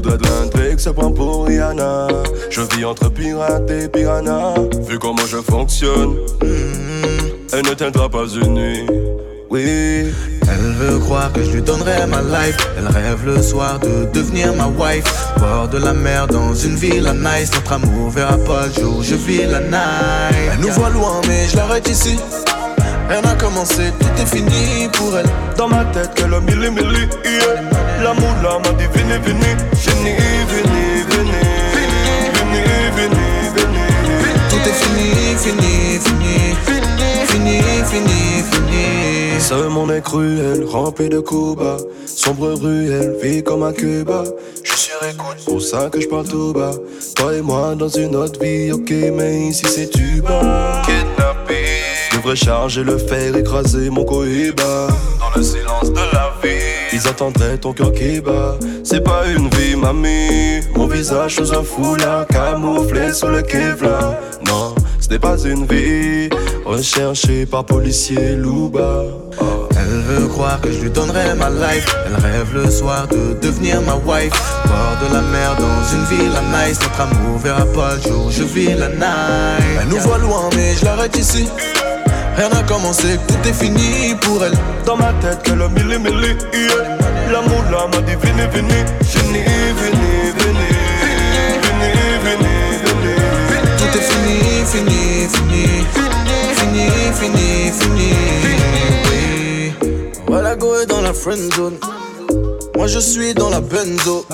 Elle 0.03 0.11
voudrait 0.11 0.17
de 0.17 0.23
l'intrigue, 0.27 0.79
se 0.79 0.89
prend 0.89 1.11
pour 1.11 1.45
Rihanna. 1.45 2.07
Je 2.49 2.61
vis 2.61 2.83
entre 2.83 3.09
pirate 3.09 3.69
et 3.71 3.87
piranha. 3.87 4.53
Vu 4.87 4.99
comment 4.99 5.25
je 5.25 5.37
fonctionne, 5.37 6.15
elle 7.53 7.65
ne 7.65 7.73
tiendra 7.73 8.09
pas 8.09 8.25
une 8.27 8.53
nuit. 8.53 8.85
Oui, 9.49 9.61
Elle 9.61 10.73
veut 10.77 10.99
croire 10.99 11.31
que 11.31 11.43
je 11.43 11.51
lui 11.51 11.61
donnerai 11.61 12.05
ma 12.07 12.21
life. 12.21 12.57
Elle 12.77 12.87
rêve 12.87 13.25
le 13.25 13.41
soir 13.41 13.79
de 13.79 14.05
devenir 14.11 14.53
ma 14.55 14.67
wife. 14.67 15.05
Bord 15.37 15.69
de 15.69 15.77
la 15.77 15.93
mer 15.93 16.27
dans 16.27 16.53
une 16.53 16.75
ville 16.75 17.07
à 17.07 17.13
nice. 17.13 17.51
Notre 17.53 17.73
amour 17.73 18.09
verra 18.09 18.37
pas 18.39 18.67
le 18.67 18.81
jour, 18.81 19.03
je 19.03 19.15
vis 19.15 19.45
la 19.45 19.61
night. 19.61 20.51
Elle 20.53 20.59
nous 20.59 20.71
voit 20.73 20.89
loin, 20.89 21.21
mais 21.27 21.47
je 21.47 21.55
l'arrête 21.55 21.87
ici. 21.87 22.17
Rien 23.09 23.21
n'a 23.21 23.35
commencé, 23.35 23.83
tout 23.99 24.21
est 24.21 24.25
fini 24.25 24.89
pour 24.93 25.17
elle. 25.17 25.27
dans 25.57 25.67
ma 25.67 25.85
tête, 25.85 26.13
qu'elle 26.15 26.33
a 26.33 26.41
mille 26.41 26.63
et 26.63 26.71
mille. 26.71 27.07
Yeah. 27.23 27.82
L'amour 28.01 28.33
là 28.43 28.59
m'a 28.63 28.71
dit 28.73 28.87
venez, 28.93 29.17
venez. 29.19 29.55
Venez, 29.85 30.17
venez, 30.47 31.03
venez. 31.09 31.53
Venez, 32.35 32.91
venez, 32.95 33.49
venez. 33.55 33.89
Tout 34.49 34.63
est 34.69 34.77
fini, 34.81 35.09
fini, 35.37 35.99
fini. 35.99 36.55
Fini, 37.27 37.61
fini, 37.85 38.43
fini. 38.51 39.39
Ce 39.39 39.67
monde 39.67 39.91
est 39.91 40.01
cruel, 40.01 40.65
rempli 40.65 41.09
de 41.09 41.19
coups 41.19 41.57
bas. 41.57 41.77
Sombre 42.05 42.53
ruelle, 42.53 43.15
vie 43.21 43.43
comme 43.43 43.63
à 43.63 43.73
Cuba. 43.73 44.23
Je 44.63 44.73
suis 44.73 44.93
écoute, 45.09 45.43
pour 45.45 45.61
ça 45.61 45.89
que 45.89 45.99
je 45.99 46.07
parle 46.07 46.27
tout 46.27 46.53
bas. 46.53 46.71
Toi 47.15 47.35
et 47.35 47.41
moi 47.41 47.75
dans 47.75 47.89
une 47.89 48.15
autre 48.15 48.39
vie, 48.41 48.71
ok, 48.71 48.91
mais 49.13 49.47
ici 49.47 49.65
c'est 49.67 49.89
tu 49.89 50.21
bas. 50.21 50.81
Kidnappé. 50.85 51.65
Je 52.11 52.17
devrais 52.17 52.35
charger 52.35 52.83
le 52.83 52.97
fer, 52.97 53.35
écraser 53.35 53.89
mon 53.89 54.05
cohiba. 54.05 54.87
Dans 55.19 55.31
le 55.35 55.43
silence 55.43 55.91
de 55.91 56.03
la 56.13 56.31
vie, 56.41 56.72
ils 56.93 57.07
attendraient 57.07 57.57
ton 57.57 57.73
cœur 57.73 57.91
qui 57.93 58.21
bat. 58.21 58.57
C'est 58.83 59.03
pas 59.03 59.23
une 59.27 59.49
vie, 59.49 59.75
mamie. 59.75 60.61
Mon 60.75 60.87
visage 60.87 61.35
sous 61.35 61.53
un 61.53 61.63
foulard, 61.63 62.27
camouflé 62.27 63.13
sous 63.13 63.27
le 63.27 63.41
Kevlar. 63.41 64.15
Non, 64.47 64.75
ce 64.99 65.09
n'est 65.09 65.19
pas 65.19 65.37
une 65.43 65.65
vie. 65.65 66.29
Recherché 66.65 67.45
par 67.45 67.65
policier 67.65 68.35
Louba. 68.35 69.03
Elle 69.71 70.01
veut 70.01 70.27
croire 70.27 70.61
que 70.61 70.71
je 70.71 70.79
lui 70.79 70.89
donnerai 70.89 71.33
ma 71.35 71.49
life. 71.49 71.85
Elle 72.05 72.15
rêve 72.15 72.53
le 72.53 72.69
soir 72.69 73.07
de 73.07 73.33
devenir 73.41 73.81
ma 73.81 73.95
wife. 73.95 74.33
Bord 74.65 75.09
de 75.09 75.13
la 75.13 75.21
mer 75.21 75.55
dans 75.57 75.97
une 75.97 76.17
ville 76.17 76.31
à 76.35 76.67
nice. 76.67 76.79
Notre 76.81 77.01
amour 77.01 77.37
verra 77.39 77.65
pas 77.65 77.95
le 77.95 78.01
jour, 78.01 78.31
je 78.31 78.43
vis 78.43 78.73
la 78.73 78.89
night. 78.89 79.79
Elle 79.81 79.87
nous 79.89 79.99
voit 79.99 80.19
loin, 80.19 80.49
mais 80.55 80.73
je 80.75 80.85
l'arrête 80.85 81.17
ici. 81.17 81.47
Rien 82.35 82.49
n'a 82.49 82.63
commencé, 82.63 83.19
tout 83.27 83.47
est 83.47 83.53
fini 83.53 84.15
pour 84.21 84.43
elle. 84.43 84.57
Dans 84.85 84.97
ma 84.97 85.13
tête, 85.21 85.43
que 85.43 85.51
le 85.51 85.69
mille 85.69 85.99
mille 85.99 86.35
yeah. 86.53 86.97
L'amour 87.31 87.63
là 87.71 87.87
m'a 87.87 88.01
dit 88.01 88.15
venez, 88.15 88.47
venez. 88.47 88.83
Venez, 89.01 89.45
venez, 89.81 90.33
venez. 90.37 90.73
Venez, 91.63 91.93
venez, 92.25 92.61
venez. 92.85 93.17
Tout 93.77 93.91
est 93.97 94.01
fini, 94.01 94.37
fini, 94.65 95.27
fini. 95.29 95.65
Fini, 96.55 96.85
fini, 97.13 97.71
fini. 97.71 98.11
Voilà, 100.27 100.55
go 100.55 100.75
est 100.81 100.87
dans 100.87 101.01
la 101.01 101.13
friend 101.13 101.53
zone. 101.53 101.77
Moi 102.75 102.87
je 102.87 102.99
suis 102.99 103.33
dans 103.33 103.49
la 103.49 103.61
benzo. 103.61 104.25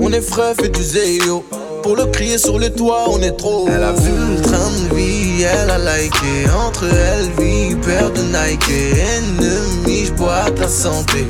On 0.00 0.12
est 0.12 0.20
frais, 0.20 0.54
fait 0.54 0.68
du 0.68 0.82
zéyo. 0.82 1.44
Pour 1.82 1.96
le 1.96 2.06
crier 2.06 2.38
sur 2.38 2.58
les 2.58 2.70
toits, 2.70 3.04
on 3.08 3.20
est 3.22 3.36
trop. 3.36 3.68
Elle 3.68 3.82
a 3.82 3.92
vu 3.92 4.10
le 4.10 4.40
train 4.42 4.70
de 4.70 4.94
vie, 4.94 5.42
elle 5.42 5.70
a 5.70 5.78
liké. 5.78 6.50
Entre 6.66 6.84
elle, 6.84 7.30
vie, 7.38 7.74
paire 7.76 8.10
de 8.10 8.20
Nike. 8.20 8.70
Ennemi, 8.70 10.06
j'bois 10.06 10.50
ta 10.56 10.68
santé. 10.68 11.26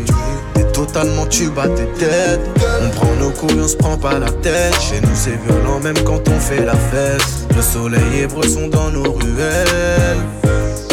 T'es 0.54 0.64
totalement 0.72 1.26
tu 1.26 1.48
bats 1.50 1.68
tes 1.68 1.86
têtes. 1.98 2.40
On 2.82 2.90
prend 2.90 3.14
nos 3.20 3.30
couilles, 3.30 3.60
on 3.62 3.68
se 3.68 3.76
prend 3.76 3.96
pas 3.96 4.18
la 4.18 4.30
tête. 4.30 4.74
Chez 4.80 5.00
nous, 5.00 5.14
c'est 5.14 5.38
violent, 5.46 5.80
même 5.80 5.98
quand 6.04 6.26
on 6.28 6.40
fait 6.40 6.64
la 6.64 6.74
fête. 6.74 7.22
Le 7.54 7.62
soleil 7.62 8.22
et 8.22 8.26
bresson 8.26 8.68
dans 8.68 8.90
nos 8.90 9.12
ruelles. 9.12 10.18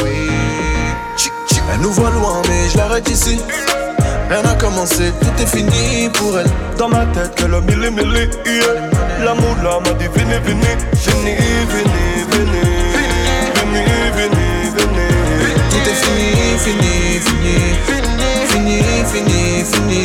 Oui. 0.04 0.30
Elle 1.74 1.82
nous 1.82 1.92
voit 1.92 2.12
loin, 2.12 2.42
mais 2.48 2.70
je 2.72 2.78
l'arrête 2.78 3.10
ici. 3.10 3.40
Rien 4.30 4.42
n'a 4.42 4.56
commencé, 4.56 5.12
tout 5.22 5.42
est 5.42 5.46
fini 5.46 6.10
pour 6.14 6.40
elle. 6.40 6.50
Dans 6.78 6.90
ma 6.90 7.06
tête, 7.08 7.36
que 7.36 7.46
le 7.46 7.62
mille 7.62 7.92
mille 7.92 8.30
yeah. 8.46 8.95
L'amour 9.24 9.56
là 9.64 9.80
m'a 9.84 9.94
dit 9.94 10.08
venez, 10.14 10.40
venez. 10.40 10.76
Venez, 10.94 11.38
venez, 11.70 12.26
venez. 12.32 12.76
Venez, 13.56 13.86
venez, 14.16 14.70
venez. 14.76 15.14
Tout 15.70 15.86
est 15.90 16.00
fini, 16.04 16.32
fini, 16.60 16.94
fini. 17.26 17.58
Fini, 18.48 18.78
fini, 19.12 19.64
fini. 19.64 20.04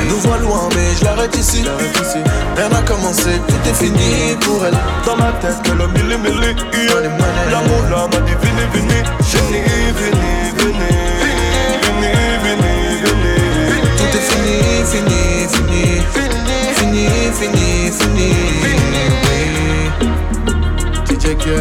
Elle 0.00 0.08
nous 0.08 0.18
voit 0.20 0.38
loin, 0.38 0.68
mais 0.74 0.94
je 0.98 1.04
l'arrête 1.04 1.36
ici. 1.36 1.64
Rien 2.56 2.68
n'a 2.68 2.82
commencé, 2.82 3.30
tout 3.48 3.68
est 3.68 3.74
fini 3.74 4.36
pour 4.40 4.64
elle. 4.64 4.76
Dans 5.04 5.16
ma 5.16 5.32
tête, 5.40 5.60
que 5.64 5.72
le 5.72 5.86
mille 5.88 6.18
mille. 6.18 6.56
L'amour 7.50 7.82
là 7.90 8.08
m'a 8.10 8.20
dit 8.20 8.36
venez, 8.40 8.66
venez. 8.72 9.02
Venez, 9.20 9.64
venez, 10.00 10.52
venez. 10.56 10.96
Venez, 11.82 12.38
venez, 12.42 13.02
venez. 13.04 13.40
Tout 13.98 14.10
est 14.16 14.26
fini, 14.30 14.56
fini, 14.84 15.46
fini. 15.48 16.35
Fini, 16.76 17.06
fini, 17.32 17.90
fini. 17.90 18.30
Oui. 19.26 19.42
DJ 21.08 21.36
C'était 21.36 21.56